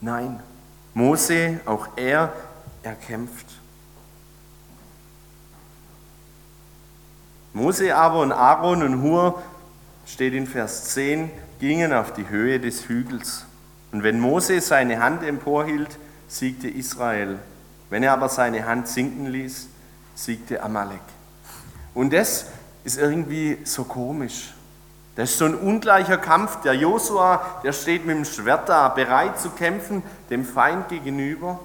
Nein, 0.00 0.40
Mose, 0.94 1.60
auch 1.66 1.88
er, 1.96 2.32
er 2.82 2.94
kämpft. 2.94 3.46
Mose 7.52 7.96
aber 7.96 8.20
und 8.20 8.30
Aaron 8.30 8.82
und 8.82 9.02
Hur, 9.02 9.42
steht 10.06 10.34
in 10.34 10.46
Vers 10.46 10.84
10, 10.94 11.30
gingen 11.58 11.92
auf 11.92 12.12
die 12.12 12.28
Höhe 12.28 12.60
des 12.60 12.88
Hügels. 12.88 13.44
Und 13.90 14.02
wenn 14.02 14.20
Mose 14.20 14.60
seine 14.60 15.00
Hand 15.00 15.24
emporhielt, 15.24 15.98
siegte 16.28 16.68
Israel. 16.68 17.38
Wenn 17.90 18.02
er 18.02 18.12
aber 18.12 18.28
seine 18.28 18.66
Hand 18.66 18.88
sinken 18.88 19.26
ließ, 19.26 19.68
siegte 20.14 20.62
Amalek. 20.62 21.00
Und 21.94 22.12
das 22.12 22.46
ist 22.84 22.98
irgendwie 22.98 23.58
so 23.64 23.84
komisch. 23.84 24.54
Das 25.16 25.30
ist 25.30 25.38
so 25.38 25.46
ein 25.46 25.54
ungleicher 25.54 26.18
Kampf. 26.18 26.60
Der 26.62 26.74
Josua, 26.74 27.60
der 27.64 27.72
steht 27.72 28.06
mit 28.06 28.16
dem 28.16 28.24
Schwert 28.24 28.68
da, 28.68 28.88
bereit 28.88 29.40
zu 29.40 29.50
kämpfen, 29.50 30.02
dem 30.30 30.44
Feind 30.44 30.88
gegenüber. 30.88 31.58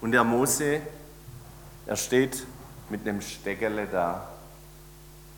Und 0.00 0.12
der 0.12 0.24
Mose, 0.24 0.80
er 1.86 1.96
steht 1.96 2.44
mit 2.90 3.06
einem 3.06 3.20
Steckele 3.20 3.86
da. 3.86 4.28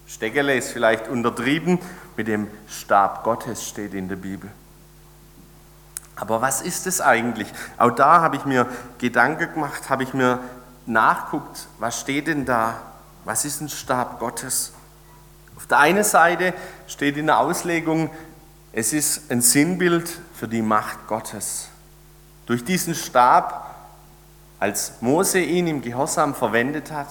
Steckele 0.06 0.56
ist 0.56 0.72
vielleicht 0.72 1.08
untertrieben, 1.08 1.78
mit 2.16 2.26
dem 2.26 2.48
Stab 2.68 3.22
Gottes 3.22 3.68
steht 3.68 3.94
in 3.94 4.08
der 4.08 4.16
Bibel. 4.16 4.50
Aber 6.20 6.42
was 6.42 6.60
ist 6.60 6.86
es 6.86 7.00
eigentlich? 7.00 7.48
Auch 7.78 7.92
da 7.92 8.20
habe 8.20 8.36
ich 8.36 8.44
mir 8.44 8.66
Gedanken 8.98 9.54
gemacht, 9.54 9.88
habe 9.88 10.02
ich 10.02 10.12
mir 10.12 10.38
nachguckt, 10.84 11.66
was 11.78 11.98
steht 11.98 12.26
denn 12.26 12.44
da? 12.44 12.74
Was 13.24 13.46
ist 13.46 13.62
ein 13.62 13.70
Stab 13.70 14.20
Gottes? 14.20 14.72
Auf 15.56 15.66
der 15.66 15.78
einen 15.78 16.04
Seite 16.04 16.52
steht 16.86 17.16
in 17.16 17.26
der 17.26 17.38
Auslegung, 17.38 18.10
es 18.72 18.92
ist 18.92 19.30
ein 19.30 19.40
Sinnbild 19.40 20.10
für 20.34 20.46
die 20.46 20.62
Macht 20.62 21.06
Gottes. 21.06 21.68
Durch 22.44 22.64
diesen 22.64 22.94
Stab, 22.94 23.74
als 24.58 25.00
Mose 25.00 25.40
ihn 25.40 25.66
im 25.66 25.80
Gehorsam 25.80 26.34
verwendet 26.34 26.92
hat, 26.92 27.08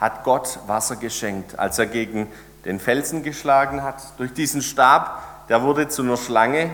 hat 0.00 0.24
Gott 0.24 0.60
Wasser 0.66 0.96
geschenkt, 0.96 1.58
als 1.58 1.78
er 1.78 1.86
gegen 1.86 2.26
den 2.64 2.80
Felsen 2.80 3.22
geschlagen 3.22 3.82
hat. 3.82 4.18
Durch 4.18 4.32
diesen 4.32 4.62
Stab, 4.62 5.46
der 5.48 5.62
wurde 5.62 5.88
zu 5.88 6.02
einer 6.02 6.16
Schlange, 6.16 6.70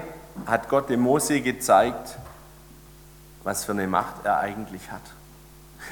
hat 0.46 0.68
Gott 0.68 0.90
dem 0.90 1.00
Mose 1.00 1.40
gezeigt, 1.40 2.18
was 3.42 3.64
für 3.64 3.72
eine 3.72 3.86
Macht 3.86 4.24
er 4.24 4.38
eigentlich 4.38 4.90
hat. 4.90 5.02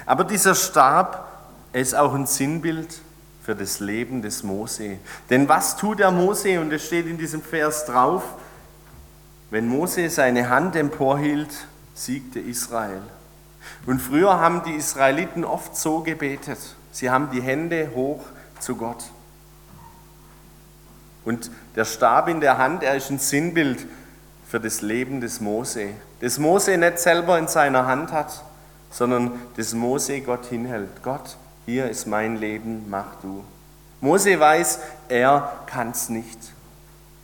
Aber 0.06 0.24
dieser 0.24 0.54
Stab, 0.54 1.32
ist 1.72 1.94
auch 1.94 2.14
ein 2.14 2.26
Sinnbild 2.26 3.00
für 3.42 3.54
das 3.54 3.80
Leben 3.80 4.22
des 4.22 4.42
Mose. 4.42 4.98
Denn 5.30 5.48
was 5.48 5.76
tut 5.76 5.98
der 5.98 6.10
Mose? 6.10 6.60
Und 6.60 6.72
es 6.72 6.86
steht 6.86 7.06
in 7.06 7.18
diesem 7.18 7.42
Vers 7.42 7.86
drauf, 7.86 8.22
wenn 9.50 9.68
Mose 9.68 10.08
seine 10.10 10.48
Hand 10.48 10.76
emporhielt, 10.76 11.66
siegte 11.94 12.40
Israel. 12.40 13.02
Und 13.86 14.00
früher 14.00 14.38
haben 14.38 14.62
die 14.64 14.72
Israeliten 14.72 15.44
oft 15.44 15.76
so 15.76 16.00
gebetet. 16.00 16.58
Sie 16.90 17.10
haben 17.10 17.30
die 17.30 17.42
Hände 17.42 17.90
hoch 17.94 18.22
zu 18.60 18.76
Gott. 18.76 19.04
Und 21.24 21.50
der 21.76 21.84
Stab 21.84 22.28
in 22.28 22.40
der 22.40 22.58
Hand, 22.58 22.82
er 22.82 22.96
ist 22.96 23.10
ein 23.10 23.18
Sinnbild 23.18 23.86
für 24.52 24.60
das 24.60 24.82
Leben 24.82 25.22
des 25.22 25.40
Mose. 25.40 25.92
Das 26.20 26.38
Mose 26.38 26.76
nicht 26.76 26.98
selber 26.98 27.38
in 27.38 27.48
seiner 27.48 27.86
Hand 27.86 28.12
hat, 28.12 28.44
sondern 28.90 29.32
das 29.56 29.72
Mose 29.72 30.20
Gott 30.20 30.44
hinhält. 30.44 31.02
Gott, 31.02 31.38
hier 31.64 31.88
ist 31.88 32.04
mein 32.04 32.36
Leben, 32.36 32.84
mach 32.90 33.16
du. 33.22 33.42
Mose 34.02 34.38
weiß, 34.38 34.78
er 35.08 35.50
kann 35.64 35.92
es 35.92 36.10
nicht. 36.10 36.38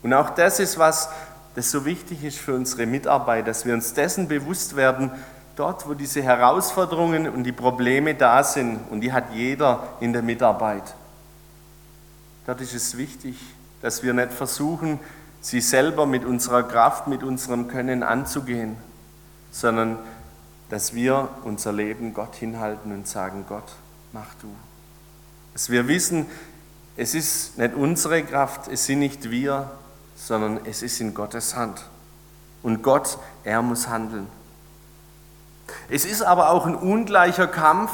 Und 0.02 0.14
auch 0.14 0.30
das 0.30 0.58
ist 0.58 0.78
was, 0.78 1.10
das 1.54 1.70
so 1.70 1.84
wichtig 1.84 2.24
ist 2.24 2.38
für 2.38 2.54
unsere 2.54 2.86
Mitarbeit, 2.86 3.46
dass 3.46 3.66
wir 3.66 3.74
uns 3.74 3.92
dessen 3.92 4.26
bewusst 4.26 4.74
werden, 4.74 5.10
dort, 5.54 5.86
wo 5.86 5.92
diese 5.92 6.22
Herausforderungen 6.22 7.28
und 7.28 7.44
die 7.44 7.52
Probleme 7.52 8.14
da 8.14 8.42
sind, 8.42 8.80
und 8.88 9.02
die 9.02 9.12
hat 9.12 9.34
jeder 9.34 9.82
in 10.00 10.14
der 10.14 10.22
Mitarbeit, 10.22 10.94
dort 12.46 12.62
ist 12.62 12.72
es 12.72 12.96
wichtig, 12.96 13.36
dass 13.82 14.02
wir 14.02 14.14
nicht 14.14 14.32
versuchen, 14.32 14.98
sie 15.40 15.60
selber 15.60 16.06
mit 16.06 16.24
unserer 16.24 16.62
Kraft, 16.62 17.06
mit 17.06 17.22
unserem 17.22 17.68
Können 17.68 18.02
anzugehen, 18.02 18.76
sondern 19.50 19.98
dass 20.68 20.94
wir 20.94 21.28
unser 21.44 21.72
Leben 21.72 22.12
Gott 22.12 22.34
hinhalten 22.34 22.92
und 22.92 23.08
sagen, 23.08 23.44
Gott, 23.48 23.72
mach 24.12 24.34
du. 24.42 24.48
Dass 25.52 25.70
wir 25.70 25.88
wissen, 25.88 26.26
es 26.96 27.14
ist 27.14 27.58
nicht 27.58 27.74
unsere 27.74 28.22
Kraft, 28.22 28.68
es 28.68 28.86
sind 28.86 28.98
nicht 28.98 29.30
wir, 29.30 29.70
sondern 30.16 30.60
es 30.64 30.82
ist 30.82 31.00
in 31.00 31.14
Gottes 31.14 31.54
Hand. 31.54 31.82
Und 32.62 32.82
Gott, 32.82 33.18
er 33.44 33.62
muss 33.62 33.88
handeln. 33.88 34.26
Es 35.88 36.04
ist 36.04 36.22
aber 36.22 36.50
auch 36.50 36.66
ein 36.66 36.74
ungleicher 36.74 37.46
Kampf, 37.46 37.92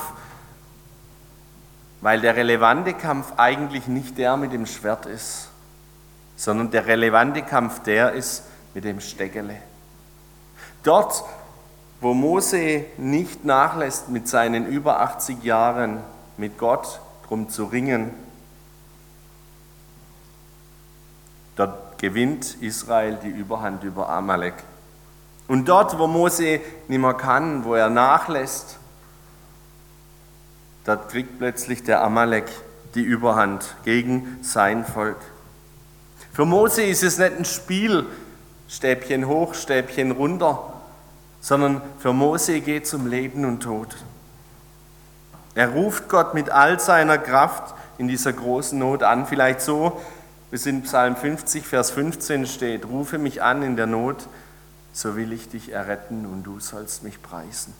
weil 2.00 2.20
der 2.20 2.36
relevante 2.36 2.94
Kampf 2.94 3.32
eigentlich 3.36 3.86
nicht 3.86 4.18
der 4.18 4.36
mit 4.36 4.52
dem 4.52 4.66
Schwert 4.66 5.06
ist, 5.06 5.48
sondern 6.36 6.70
der 6.70 6.86
relevante 6.86 7.42
Kampf 7.42 7.80
der 7.80 8.12
ist 8.12 8.44
mit 8.74 8.84
dem 8.84 9.00
Steckele. 9.00 9.56
Dort, 10.82 11.24
wo 12.00 12.12
Mose 12.12 12.84
nicht 12.98 13.44
nachlässt 13.44 14.08
mit 14.08 14.28
seinen 14.28 14.66
über 14.66 15.00
80 15.00 15.42
Jahren 15.42 16.00
mit 16.36 16.58
Gott 16.58 17.00
drum 17.26 17.48
zu 17.48 17.64
ringen, 17.64 18.12
dort 21.56 21.98
gewinnt 21.98 22.56
Israel 22.60 23.18
die 23.22 23.28
Überhand 23.28 23.84
über 23.84 24.08
Amalek. 24.08 24.54
Und 25.46 25.68
dort, 25.68 25.98
wo 25.98 26.06
Mose 26.06 26.60
nicht 26.88 27.00
mehr 27.00 27.14
kann, 27.14 27.64
wo 27.64 27.74
er 27.74 27.90
nachlässt, 27.90 28.78
dort 30.84 31.08
kriegt 31.10 31.38
plötzlich 31.38 31.82
der 31.82 32.02
Amalek 32.02 32.50
die 32.94 33.02
Überhand 33.02 33.76
gegen 33.84 34.38
sein 34.42 34.84
Volk. 34.84 35.18
Für 36.34 36.44
Mose 36.44 36.82
ist 36.82 37.04
es 37.04 37.18
nicht 37.18 37.38
ein 37.38 37.44
Spiel, 37.44 38.06
Stäbchen 38.68 39.28
hoch, 39.28 39.54
Stäbchen 39.54 40.10
runter, 40.10 40.72
sondern 41.40 41.80
für 42.00 42.12
Mose 42.12 42.60
geht 42.60 42.86
es 42.86 42.94
um 42.94 43.06
Leben 43.06 43.44
und 43.44 43.62
Tod. 43.62 43.94
Er 45.54 45.68
ruft 45.68 46.08
Gott 46.08 46.34
mit 46.34 46.50
all 46.50 46.80
seiner 46.80 47.18
Kraft 47.18 47.76
in 47.98 48.08
dieser 48.08 48.32
großen 48.32 48.76
Not 48.76 49.04
an, 49.04 49.26
vielleicht 49.26 49.60
so, 49.60 50.00
wie 50.50 50.56
es 50.56 50.66
in 50.66 50.82
Psalm 50.82 51.14
50, 51.14 51.64
Vers 51.64 51.92
15 51.92 52.46
steht, 52.46 52.84
rufe 52.84 53.18
mich 53.18 53.40
an 53.40 53.62
in 53.62 53.76
der 53.76 53.86
Not, 53.86 54.28
so 54.92 55.14
will 55.14 55.32
ich 55.32 55.48
dich 55.48 55.70
erretten 55.70 56.26
und 56.26 56.42
du 56.42 56.58
sollst 56.58 57.04
mich 57.04 57.22
preisen. 57.22 57.74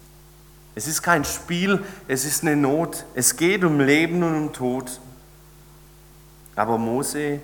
Es 0.77 0.87
ist 0.87 1.03
kein 1.03 1.25
Spiel, 1.25 1.83
es 2.07 2.25
ist 2.25 2.43
eine 2.43 2.55
Not. 2.55 3.05
Es 3.15 3.37
geht 3.37 3.65
um 3.65 3.81
Leben 3.81 4.23
und 4.23 4.37
um 4.37 4.53
Tod. 4.53 5.01
Aber 6.55 6.79
Mose, 6.79 7.41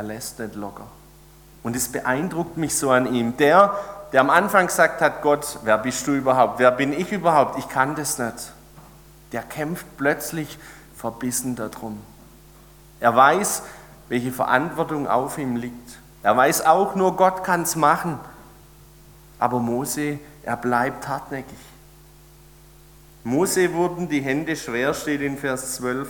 er 0.00 0.04
lässt 0.04 0.38
nicht 0.38 0.54
locker. 0.54 0.86
Und 1.62 1.76
es 1.76 1.92
beeindruckt 1.92 2.56
mich 2.56 2.74
so 2.74 2.90
an 2.90 3.12
ihm. 3.12 3.36
Der, 3.36 3.74
der 4.12 4.22
am 4.22 4.30
Anfang 4.30 4.66
gesagt 4.66 5.02
hat, 5.02 5.20
Gott, 5.20 5.58
wer 5.62 5.76
bist 5.76 6.06
du 6.06 6.12
überhaupt? 6.12 6.58
Wer 6.58 6.70
bin 6.70 6.94
ich 6.94 7.12
überhaupt? 7.12 7.58
Ich 7.58 7.68
kann 7.68 7.94
das 7.96 8.18
nicht. 8.18 8.52
Der 9.32 9.42
kämpft 9.42 9.84
plötzlich 9.98 10.58
verbissen 10.96 11.54
darum. 11.54 12.00
Er 12.98 13.14
weiß, 13.14 13.62
welche 14.08 14.32
Verantwortung 14.32 15.06
auf 15.06 15.36
ihm 15.36 15.56
liegt. 15.56 15.98
Er 16.22 16.34
weiß 16.34 16.64
auch, 16.64 16.94
nur 16.94 17.14
Gott 17.16 17.44
kann 17.44 17.62
es 17.62 17.76
machen. 17.76 18.18
Aber 19.38 19.58
Mose, 19.58 20.18
er 20.44 20.56
bleibt 20.56 21.08
hartnäckig. 21.08 21.58
Mose 23.22 23.74
wurden 23.74 24.08
die 24.08 24.22
Hände 24.22 24.56
schwer, 24.56 24.94
steht 24.94 25.20
in 25.20 25.36
Vers 25.36 25.74
12. 25.74 26.08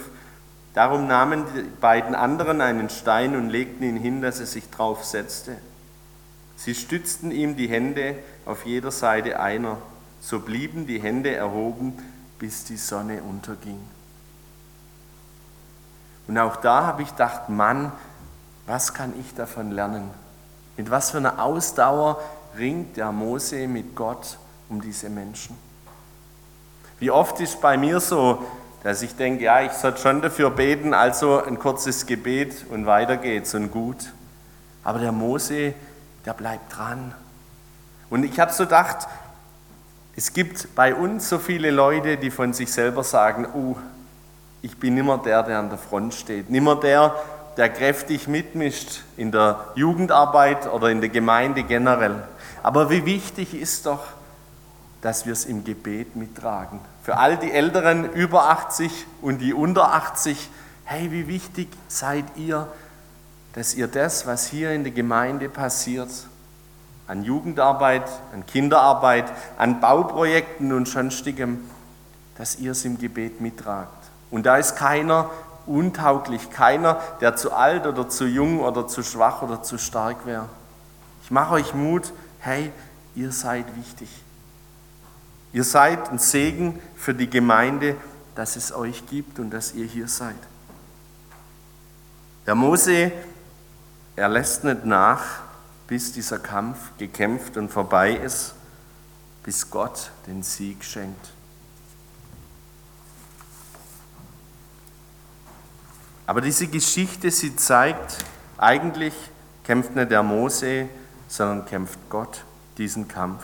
Darum 0.74 1.08
nahmen 1.08 1.44
die 1.54 1.62
beiden 1.62 2.14
anderen 2.14 2.60
einen 2.60 2.90
Stein 2.90 3.34
und 3.34 3.48
legten 3.48 3.82
ihn 3.82 3.96
hin, 3.96 4.22
dass 4.22 4.38
er 4.38 4.46
sich 4.46 4.70
drauf 4.70 5.04
setzte. 5.04 5.56
Sie 6.56 6.74
stützten 6.74 7.30
ihm 7.30 7.56
die 7.56 7.68
Hände 7.68 8.16
auf 8.46 8.66
jeder 8.66 8.90
Seite 8.90 9.40
einer. 9.40 9.78
So 10.20 10.40
blieben 10.40 10.86
die 10.86 11.00
Hände 11.00 11.34
erhoben, 11.34 11.94
bis 12.38 12.64
die 12.64 12.76
Sonne 12.76 13.22
unterging. 13.22 13.80
Und 16.28 16.38
auch 16.38 16.56
da 16.56 16.86
habe 16.86 17.02
ich 17.02 17.10
gedacht, 17.10 17.48
Mann, 17.48 17.90
was 18.66 18.94
kann 18.94 19.14
ich 19.18 19.34
davon 19.34 19.72
lernen? 19.72 20.10
Mit 20.76 20.90
was 20.90 21.10
für 21.10 21.18
einer 21.18 21.42
Ausdauer 21.42 22.20
ringt 22.56 22.96
der 22.96 23.10
Mose 23.10 23.66
mit 23.66 23.96
Gott 23.96 24.38
um 24.68 24.80
diese 24.80 25.08
Menschen? 25.08 25.56
Wie 27.00 27.10
oft 27.10 27.40
ist 27.40 27.60
bei 27.60 27.76
mir 27.76 27.98
so, 27.98 28.44
dass 28.82 29.02
ich 29.02 29.14
denke, 29.14 29.44
ja, 29.44 29.60
ich 29.62 29.72
sollte 29.72 30.00
schon 30.00 30.22
dafür 30.22 30.50
beten, 30.50 30.94
also 30.94 31.42
ein 31.42 31.58
kurzes 31.58 32.06
Gebet 32.06 32.64
und 32.70 32.86
weiter 32.86 33.16
geht's 33.16 33.54
und 33.54 33.70
gut. 33.70 34.12
Aber 34.82 34.98
der 34.98 35.12
Mose, 35.12 35.74
der 36.24 36.32
bleibt 36.32 36.76
dran. 36.76 37.14
Und 38.08 38.24
ich 38.24 38.40
habe 38.40 38.52
so 38.52 38.64
gedacht, 38.64 39.06
es 40.16 40.32
gibt 40.32 40.74
bei 40.74 40.94
uns 40.94 41.28
so 41.28 41.38
viele 41.38 41.70
Leute, 41.70 42.16
die 42.16 42.30
von 42.30 42.52
sich 42.52 42.72
selber 42.72 43.04
sagen, 43.04 43.46
oh, 43.54 43.76
ich 44.62 44.76
bin 44.78 44.94
nimmer 44.94 45.18
der, 45.18 45.42
der 45.42 45.58
an 45.58 45.68
der 45.68 45.78
Front 45.78 46.14
steht, 46.14 46.50
nimmer 46.50 46.76
der, 46.76 47.14
der 47.56 47.68
kräftig 47.68 48.28
mitmischt 48.28 49.02
in 49.16 49.30
der 49.30 49.64
Jugendarbeit 49.74 50.66
oder 50.66 50.88
in 50.90 51.00
der 51.00 51.10
Gemeinde 51.10 51.62
generell. 51.62 52.22
Aber 52.62 52.90
wie 52.90 53.06
wichtig 53.06 53.54
ist 53.54 53.86
doch, 53.86 54.04
dass 55.02 55.26
wir 55.26 55.32
es 55.32 55.44
im 55.44 55.64
Gebet 55.64 56.16
mittragen. 56.16 56.80
Für 57.02 57.16
all 57.16 57.36
die 57.36 57.50
Älteren 57.50 58.12
über 58.12 58.50
80 58.50 59.06
und 59.22 59.38
die 59.38 59.54
unter 59.54 59.94
80, 59.94 60.50
hey, 60.84 61.10
wie 61.10 61.26
wichtig 61.28 61.68
seid 61.88 62.24
ihr, 62.36 62.66
dass 63.54 63.74
ihr 63.74 63.88
das, 63.88 64.26
was 64.26 64.46
hier 64.46 64.72
in 64.72 64.84
der 64.84 64.92
Gemeinde 64.92 65.48
passiert, 65.48 66.10
an 67.06 67.24
Jugendarbeit, 67.24 68.08
an 68.32 68.46
Kinderarbeit, 68.46 69.24
an 69.58 69.80
Bauprojekten 69.80 70.72
und 70.72 70.86
sonstigem, 70.86 71.58
dass 72.36 72.56
ihr 72.56 72.72
es 72.72 72.84
im 72.84 72.98
Gebet 72.98 73.40
mittragt. 73.40 73.88
Und 74.30 74.46
da 74.46 74.58
ist 74.58 74.76
keiner 74.76 75.30
untauglich, 75.66 76.50
keiner, 76.50 77.00
der 77.20 77.36
zu 77.36 77.52
alt 77.52 77.86
oder 77.86 78.08
zu 78.08 78.26
jung 78.26 78.60
oder 78.60 78.86
zu 78.86 79.02
schwach 79.02 79.42
oder 79.42 79.62
zu 79.62 79.78
stark 79.78 80.24
wäre. 80.26 80.48
Ich 81.24 81.30
mache 81.30 81.54
euch 81.54 81.74
Mut, 81.74 82.12
hey, 82.38 82.72
ihr 83.14 83.32
seid 83.32 83.66
wichtig. 83.76 84.08
Ihr 85.52 85.64
seid 85.64 86.10
ein 86.10 86.18
Segen 86.18 86.80
für 86.96 87.14
die 87.14 87.28
Gemeinde, 87.28 87.96
dass 88.34 88.56
es 88.56 88.72
euch 88.72 89.06
gibt 89.06 89.38
und 89.38 89.50
dass 89.50 89.74
ihr 89.74 89.86
hier 89.86 90.08
seid. 90.08 90.36
Der 92.46 92.54
Mose 92.54 93.12
er 94.20 94.28
lässt 94.28 94.64
nicht 94.64 94.84
nach, 94.84 95.40
bis 95.86 96.12
dieser 96.12 96.38
Kampf 96.38 96.78
gekämpft 96.98 97.56
und 97.56 97.70
vorbei 97.70 98.12
ist, 98.12 98.54
bis 99.42 99.70
Gott 99.70 100.10
den 100.26 100.42
Sieg 100.42 100.84
schenkt. 100.84 101.30
Aber 106.26 106.42
diese 106.42 106.66
Geschichte, 106.66 107.30
sie 107.30 107.56
zeigt, 107.56 108.18
eigentlich 108.58 109.14
kämpft 109.64 109.96
nicht 109.96 110.10
der 110.10 110.22
Mose, 110.22 110.90
sondern 111.26 111.64
kämpft 111.64 111.98
Gott 112.10 112.44
diesen 112.76 113.08
Kampf. 113.08 113.42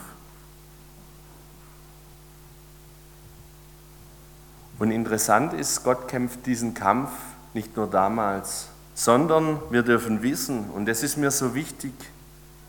Und 4.79 4.91
interessant 4.91 5.53
ist, 5.53 5.85
Gott 5.85 6.09
kämpft 6.09 6.47
diesen 6.47 6.75
Kampf 6.75 7.11
nicht 7.55 7.77
nur 7.77 7.87
damals, 7.87 8.69
sondern 8.95 9.61
wir 9.71 9.83
dürfen 9.83 10.23
wissen, 10.23 10.71
und 10.71 10.87
das 10.87 11.03
ist 11.03 11.17
mir 11.17 11.31
so 11.31 11.55
wichtig, 11.55 11.93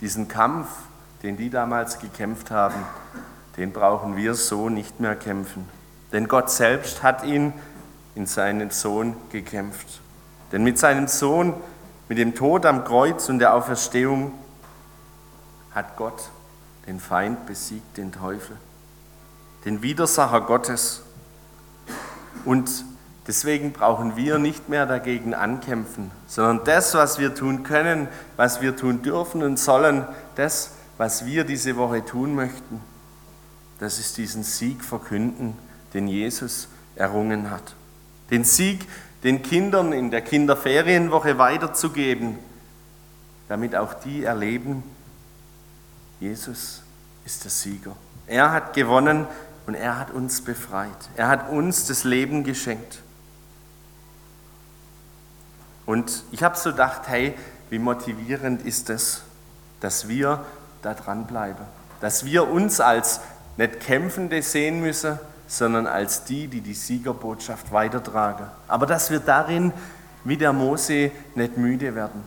diesen 0.02 0.28
Kampf, 0.28 0.68
den 1.24 1.38
die 1.38 1.50
damals 1.50 2.00
gekämpft 2.00 2.52
haben, 2.52 2.76
den 3.58 3.74
brauchen 3.74 4.16
wir 4.16 4.36
so 4.36 4.70
nicht 4.70 5.00
mehr 5.00 5.16
kämpfen. 5.16 5.68
Denn 6.12 6.28
Gott 6.28 6.50
selbst 6.50 7.04
hat 7.04 7.26
ihn 7.26 7.54
in 8.16 8.26
seinen 8.26 8.70
Sohn 8.70 9.16
gekämpft. 9.32 10.02
Denn 10.52 10.64
mit 10.64 10.80
seinem 10.80 11.08
Sohn, 11.08 11.54
mit 12.08 12.18
dem 12.18 12.36
Tod 12.36 12.66
am 12.66 12.86
Kreuz 12.86 13.28
und 13.30 13.40
der 13.40 13.54
Auferstehung, 13.54 14.32
hat 15.72 15.98
Gott 15.98 16.30
den 16.88 17.00
Feind 17.00 17.46
besiegt, 17.46 17.98
den 17.98 18.12
Teufel, 18.12 18.56
den 19.66 19.82
Widersacher 19.82 20.42
Gottes. 20.42 21.04
Und 22.48 22.86
deswegen 23.28 23.74
brauchen 23.74 24.16
wir 24.16 24.40
nicht 24.40 24.70
mehr 24.70 24.86
dagegen 24.86 25.34
ankämpfen, 25.34 26.12
sondern 26.28 26.64
das, 26.64 26.94
was 26.94 27.20
wir 27.20 27.36
tun 27.36 27.64
können, 27.64 28.08
was 28.38 28.62
wir 28.62 28.78
tun 28.78 29.02
dürfen 29.02 29.44
und 29.44 29.60
sollen, 29.60 30.06
das, 30.36 30.72
was 30.98 31.26
wir 31.26 31.44
diese 31.44 31.76
Woche 31.76 32.06
tun 32.06 32.36
möchten, 32.36 32.80
das 33.80 34.00
ist 34.00 34.18
diesen 34.18 34.44
Sieg 34.44 34.82
verkünden, 34.82 35.58
den 35.94 36.08
Jesus 36.08 36.70
errungen 36.96 37.52
hat. 37.52 37.76
Den 38.32 38.46
Sieg 38.46 38.88
den 39.26 39.42
Kindern 39.42 39.92
in 39.92 40.10
der 40.10 40.22
Kinderferienwoche 40.22 41.38
weiterzugeben, 41.38 42.40
damit 43.50 43.76
auch 43.76 43.94
die 43.94 44.24
erleben, 44.24 44.84
Jesus 46.22 46.82
ist 47.26 47.44
der 47.44 47.52
Sieger. 47.52 47.98
Er 48.26 48.54
hat 48.54 48.74
gewonnen 48.74 49.28
und 49.68 49.76
er 49.76 50.00
hat 50.00 50.12
uns 50.12 50.42
befreit. 50.42 51.10
Er 51.18 51.28
hat 51.28 51.50
uns 51.50 51.86
das 51.86 52.06
Leben 52.06 52.44
geschenkt. 52.46 53.00
Und 55.86 56.24
ich 56.32 56.42
habe 56.42 56.58
so 56.58 56.72
gedacht, 56.72 57.02
hey, 57.08 57.34
wie 57.70 57.78
motivierend 57.78 58.66
ist 58.66 58.90
es, 58.90 59.24
dass 59.82 60.08
wir 60.08 60.44
da 60.82 60.94
dranbleiben, 60.94 61.66
dass 62.00 62.26
wir 62.26 62.50
uns 62.50 62.80
als 62.80 63.20
nicht 63.58 63.82
Kämpfende 63.82 64.42
sehen 64.42 64.80
müssen, 64.80 65.20
sondern 65.48 65.86
als 65.86 66.24
die, 66.24 66.48
die 66.48 66.62
die 66.62 66.74
Siegerbotschaft 66.74 67.72
weitertragen. 67.72 68.48
Aber 68.68 68.86
dass 68.86 69.12
wir 69.12 69.20
darin 69.20 69.74
wie 70.24 70.38
der 70.38 70.54
Mose 70.54 71.12
nicht 71.36 71.58
müde 71.58 71.94
werden. 71.96 72.24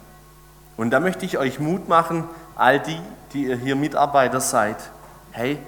Und 0.76 0.90
da 0.90 1.00
möchte 1.00 1.24
ich 1.24 1.38
euch 1.38 1.59
Mut 1.59 1.88
machen, 1.88 2.24
all 2.57 2.81
die, 2.81 3.00
die 3.33 3.44
ihr 3.46 3.57
hier 3.57 3.76
Mitarbeiter 3.76 4.40
seid, 4.40 4.76
hey, 5.33 5.59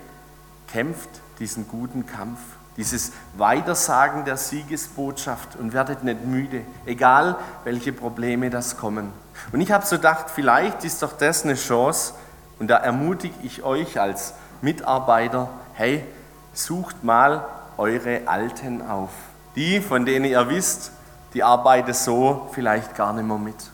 kämpft 0.69 1.22
diesen 1.39 1.69
guten 1.69 2.07
Kampf, 2.07 2.39
dieses 2.77 3.13
Weitersagen 3.37 4.25
der 4.25 4.37
Siegesbotschaft 4.37 5.57
und 5.57 5.73
werdet 5.73 6.05
nicht 6.05 6.25
müde, 6.25 6.63
egal 6.87 7.37
welche 7.65 7.93
Probleme 7.93 8.51
das 8.51 8.77
kommen. 8.77 9.13
Und 9.53 9.61
ich 9.61 9.73
habe 9.73 9.85
so 9.85 9.97
gedacht, 9.97 10.27
vielleicht 10.31 10.85
ist 10.85 11.03
doch 11.03 11.13
das 11.13 11.45
eine 11.45 11.55
Chance 11.55 12.15
und 12.59 12.69
da 12.69 12.77
ermutige 12.77 13.35
ich 13.43 13.63
euch 13.63 14.01
als 14.01 14.35
Mitarbeiter, 14.61 15.49
hey, 15.75 16.05
sucht 16.53 17.03
mal 17.03 17.47
eure 17.77 18.23
Alten 18.27 18.83
auf. 18.83 19.11
Die, 19.57 19.81
von 19.81 20.07
denen 20.07 20.25
ihr 20.25 20.49
wisst, 20.49 20.93
die 21.35 21.43
arbeiten 21.43 21.93
so 21.93 22.49
vielleicht 22.53 22.95
gar 22.95 23.13
nicht 23.13 23.27
mehr 23.27 23.39
mit. 23.39 23.71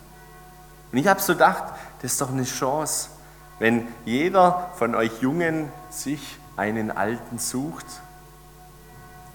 Und 0.92 0.98
ich 0.98 1.06
habe 1.06 1.20
so 1.20 1.34
gedacht, 1.34 1.64
das 2.00 2.12
ist 2.12 2.20
doch 2.20 2.30
eine 2.30 2.44
Chance, 2.44 3.10
wenn 3.58 3.86
jeder 4.04 4.70
von 4.76 4.94
euch 4.94 5.20
Jungen 5.20 5.70
sich 5.90 6.38
einen 6.58 6.90
Alten 6.90 7.38
sucht 7.38 7.86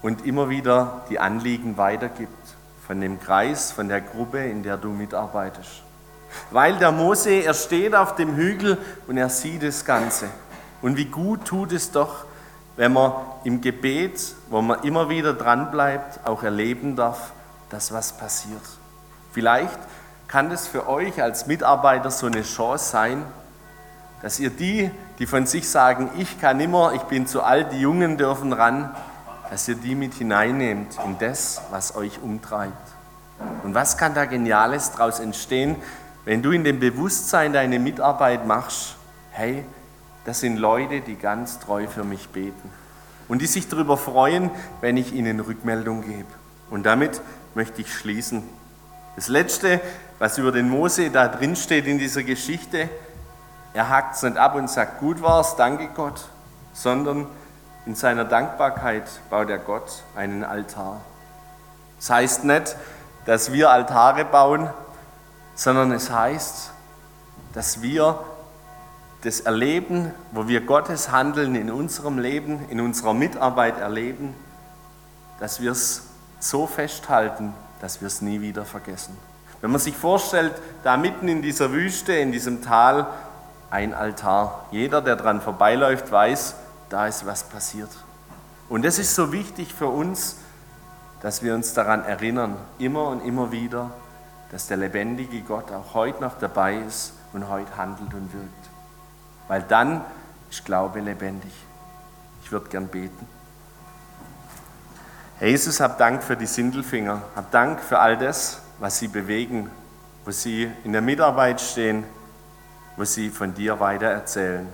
und 0.02 0.26
immer 0.26 0.50
wieder 0.50 1.06
die 1.10 1.20
Anliegen 1.20 1.78
weitergibt 1.78 2.30
von 2.86 3.00
dem 3.00 3.20
Kreis, 3.20 3.72
von 3.72 3.88
der 3.88 4.02
Gruppe, 4.02 4.40
in 4.40 4.62
der 4.62 4.78
du 4.78 4.90
mitarbeitest. 4.90 5.84
Weil 6.52 6.78
der 6.78 6.92
Mose, 6.92 7.44
er 7.44 7.54
steht 7.54 7.96
auf 7.96 8.16
dem 8.16 8.36
Hügel 8.36 8.78
und 9.08 9.18
er 9.18 9.30
sieht 9.30 9.64
das 9.64 9.86
Ganze. 9.86 10.28
Und 10.82 10.98
wie 10.98 11.06
gut 11.06 11.46
tut 11.46 11.72
es 11.72 11.92
doch, 11.92 12.26
wenn 12.76 12.92
man 12.92 13.14
im 13.44 13.62
Gebet, 13.62 14.36
wo 14.50 14.62
man 14.62 14.84
immer 14.84 15.10
wieder 15.10 15.34
dran 15.34 15.72
bleibt, 15.72 16.28
auch 16.28 16.44
erleben 16.44 16.96
darf, 16.96 17.32
dass 17.70 17.94
was 17.94 18.18
passiert. 18.18 18.62
Vielleicht 19.32 19.80
kann 20.28 20.50
das 20.50 20.68
für 20.68 20.90
euch 20.90 21.22
als 21.22 21.48
Mitarbeiter 21.48 22.12
so 22.12 22.26
eine 22.26 22.42
Chance 22.42 22.90
sein, 22.90 23.24
dass 24.24 24.40
ihr 24.40 24.50
die, 24.50 24.90
die 25.20 25.28
von 25.28 25.46
sich 25.46 25.70
sagen, 25.70 26.10
ich 26.18 26.40
kann 26.40 26.60
immer, 26.62 26.94
ich 26.94 27.02
bin 27.04 27.28
zu 27.28 27.44
alt, 27.44 27.74
die 27.74 27.82
Jungen 27.82 28.18
dürfen 28.18 28.54
ran, 28.54 28.96
dass 29.52 29.68
ihr 29.68 29.76
die 29.76 29.96
mit 29.96 30.14
hineinnehmt 30.14 30.98
in 31.06 31.20
das, 31.20 31.62
was 31.72 31.96
euch 31.96 32.22
umtreibt. 32.24 32.94
Und 33.64 33.76
was 33.76 33.98
kann 33.98 34.16
da 34.16 34.24
Geniales 34.24 34.94
daraus 34.94 35.20
entstehen, 35.20 35.76
wenn 36.24 36.42
du 36.42 36.52
in 36.52 36.64
dem 36.64 36.80
Bewusstsein 36.80 37.52
deine 37.52 37.80
Mitarbeit 37.80 38.48
machst, 38.48 38.96
hey, 39.32 39.66
das 40.24 40.40
sind 40.40 40.56
Leute, 40.56 41.02
die 41.02 41.16
ganz 41.16 41.60
treu 41.60 41.88
für 41.88 42.06
mich 42.06 42.30
beten 42.30 42.70
und 43.28 43.42
die 43.42 43.46
sich 43.46 43.68
darüber 43.68 43.98
freuen, 43.98 44.52
wenn 44.80 44.96
ich 44.96 45.14
ihnen 45.14 45.42
Rückmeldung 45.42 46.02
gebe. 46.02 46.30
Und 46.70 46.86
damit 46.86 47.22
möchte 47.56 47.82
ich 47.82 47.94
schließen. 47.94 48.44
Das 49.18 49.28
Letzte, 49.28 49.82
was 50.18 50.38
über 50.38 50.54
den 50.54 50.70
Mose 50.70 51.10
da 51.10 51.28
drin 51.28 51.58
steht 51.58 51.88
in 51.88 52.00
dieser 52.00 52.24
Geschichte, 52.24 52.90
er 53.74 53.90
hakt 53.90 54.16
es 54.16 54.24
nicht 54.24 54.38
ab 54.38 54.56
und 54.56 54.70
sagt, 54.70 55.00
gut 55.00 55.22
war's, 55.22 55.56
danke 55.56 55.88
Gott, 55.88 56.26
sondern 56.74 57.28
in 57.86 57.96
seiner 57.96 58.26
Dankbarkeit 58.26 59.10
baut 59.30 59.50
er 59.50 59.58
Gott 59.58 60.04
einen 60.16 60.44
Altar. 60.44 61.02
Das 61.98 62.10
heißt 62.10 62.44
nicht, 62.46 62.76
dass 63.26 63.52
wir 63.52 63.72
Altare 63.72 64.26
bauen, 64.26 64.70
sondern 65.56 65.92
es 65.92 66.12
heißt, 66.12 66.72
dass 67.54 67.82
wir 67.82 68.20
das 69.24 69.40
erleben, 69.40 70.12
wo 70.32 70.48
wir 70.48 70.62
Gottes 70.62 71.12
Handeln 71.12 71.56
in 71.56 71.72
unserem 71.72 72.20
Leben, 72.20 72.68
in 72.70 72.82
unserer 72.82 73.14
Mitarbeit 73.14 73.80
erleben, 73.80 74.36
dass 75.40 75.62
wir 75.62 75.72
es 75.72 76.04
so 76.40 76.68
festhalten, 76.68 77.54
dass 77.80 78.02
wir 78.02 78.08
es 78.08 78.22
nie 78.22 78.42
wieder 78.42 78.66
vergessen. 78.66 79.18
Wenn 79.62 79.72
man 79.72 79.80
sich 79.80 79.96
vorstellt, 79.96 80.54
da 80.84 80.98
mitten 80.98 81.30
in 81.30 81.42
dieser 81.42 81.72
Wüste, 81.72 82.12
in 82.14 82.34
diesem 82.34 82.62
Tal, 82.62 83.08
ein 83.74 83.96
Altar. 83.96 84.66
Jeder, 84.70 85.02
der 85.02 85.16
dran 85.16 85.42
vorbeiläuft, 85.42 86.12
weiß, 86.12 86.56
da 86.90 87.08
ist 87.08 87.26
was 87.26 87.44
passiert. 87.44 87.90
Und 88.70 88.86
es 88.86 89.00
ist 89.00 89.16
so 89.16 89.32
wichtig 89.32 89.74
für 89.74 89.88
uns, 89.88 90.38
dass 91.24 91.42
wir 91.42 91.56
uns 91.56 91.74
daran 91.74 92.06
erinnern, 92.06 92.56
immer 92.78 93.08
und 93.08 93.26
immer 93.26 93.52
wieder, 93.52 93.90
dass 94.52 94.68
der 94.68 94.78
lebendige 94.78 95.42
Gott 95.42 95.72
auch 95.72 95.96
heute 95.96 96.22
noch 96.22 96.38
dabei 96.38 96.76
ist 96.76 97.14
und 97.34 97.50
heute 97.50 97.76
handelt 97.76 98.14
und 98.14 98.32
wirkt. 98.32 98.70
Weil 99.48 99.64
dann 99.64 100.02
ist 100.52 100.64
Glaube 100.66 101.00
lebendig. 101.00 101.52
Ich 102.44 102.52
würde 102.52 102.70
gern 102.70 102.88
beten. 102.88 103.28
Jesus, 105.42 105.80
hab 105.80 105.98
Dank 105.98 106.22
für 106.22 106.38
die 106.38 106.46
Sindelfinger. 106.46 107.24
Hab 107.36 107.50
Dank 107.50 107.80
für 107.80 107.98
all 107.98 108.18
das, 108.18 108.62
was 108.78 109.00
sie 109.00 109.08
bewegen, 109.08 109.72
wo 110.26 110.32
sie 110.32 110.72
in 110.84 110.92
der 110.92 111.02
Mitarbeit 111.02 111.60
stehen, 111.60 112.04
wo 112.98 113.04
sie 113.04 113.30
von 113.30 113.54
dir 113.54 113.80
weitererzählen. 113.80 114.68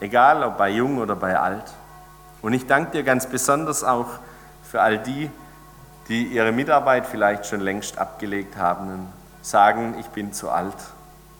Egal 0.00 0.42
ob 0.44 0.56
bei 0.56 0.70
jung 0.70 0.98
oder 0.98 1.16
bei 1.16 1.38
alt. 1.38 1.72
Und 2.42 2.52
ich 2.52 2.66
danke 2.66 2.92
dir 2.92 3.02
ganz 3.02 3.26
besonders 3.26 3.84
auch 3.84 4.08
für 4.62 4.80
all 4.80 4.98
die, 4.98 5.30
die 6.08 6.24
ihre 6.24 6.52
Mitarbeit 6.52 7.06
vielleicht 7.06 7.46
schon 7.46 7.60
längst 7.60 7.98
abgelegt 7.98 8.56
haben 8.56 8.92
und 8.92 9.08
sagen, 9.42 9.94
ich 9.98 10.06
bin 10.06 10.32
zu 10.32 10.50
alt 10.50 10.76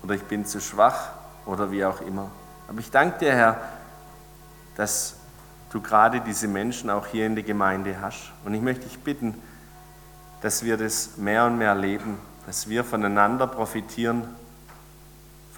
oder 0.02 0.14
ich 0.14 0.22
bin 0.24 0.44
zu 0.44 0.60
schwach 0.60 1.08
oder 1.46 1.70
wie 1.70 1.84
auch 1.84 2.00
immer. 2.00 2.30
Aber 2.68 2.78
ich 2.78 2.90
danke 2.90 3.18
dir, 3.18 3.32
Herr, 3.32 3.56
dass 4.76 5.16
du 5.70 5.80
gerade 5.80 6.20
diese 6.20 6.48
Menschen 6.48 6.90
auch 6.90 7.06
hier 7.06 7.26
in 7.26 7.34
der 7.34 7.44
Gemeinde 7.44 7.96
hast. 8.00 8.32
Und 8.44 8.54
ich 8.54 8.62
möchte 8.62 8.84
dich 8.84 8.98
bitten, 8.98 9.34
dass 10.40 10.64
wir 10.64 10.76
das 10.76 11.16
mehr 11.16 11.46
und 11.46 11.58
mehr 11.58 11.74
leben, 11.74 12.18
dass 12.46 12.68
wir 12.68 12.84
voneinander 12.84 13.46
profitieren, 13.46 14.24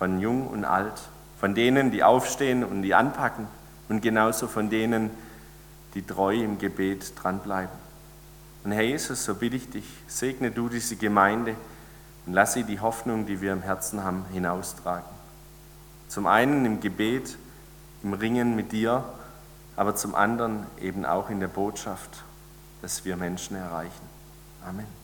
von 0.02 0.18
jung 0.18 0.48
und 0.48 0.64
alt, 0.64 1.00
von 1.38 1.54
denen, 1.54 1.92
die 1.92 2.02
aufstehen 2.02 2.64
und 2.64 2.82
die 2.82 2.92
anpacken 2.92 3.46
und 3.88 4.02
genauso 4.02 4.48
von 4.48 4.68
denen, 4.68 5.10
die 5.94 6.02
treu 6.04 6.34
im 6.34 6.58
Gebet 6.58 7.12
dranbleiben. 7.22 7.76
Und 8.64 8.72
Herr 8.72 8.82
Jesus, 8.82 9.24
so 9.24 9.36
bitte 9.36 9.54
ich 9.54 9.70
dich, 9.70 9.84
segne 10.08 10.50
du 10.50 10.68
diese 10.68 10.96
Gemeinde 10.96 11.54
und 12.26 12.32
lass 12.32 12.54
sie 12.54 12.64
die 12.64 12.80
Hoffnung, 12.80 13.26
die 13.26 13.40
wir 13.40 13.52
im 13.52 13.62
Herzen 13.62 14.02
haben, 14.02 14.24
hinaustragen. 14.32 15.06
Zum 16.08 16.26
einen 16.26 16.64
im 16.64 16.80
Gebet, 16.80 17.38
im 18.02 18.12
Ringen 18.12 18.56
mit 18.56 18.72
dir, 18.72 19.04
aber 19.76 19.94
zum 19.94 20.16
anderen 20.16 20.66
eben 20.80 21.06
auch 21.06 21.30
in 21.30 21.38
der 21.38 21.46
Botschaft, 21.46 22.24
dass 22.80 23.04
wir 23.04 23.16
Menschen 23.16 23.54
erreichen. 23.54 24.08
Amen. 24.66 25.01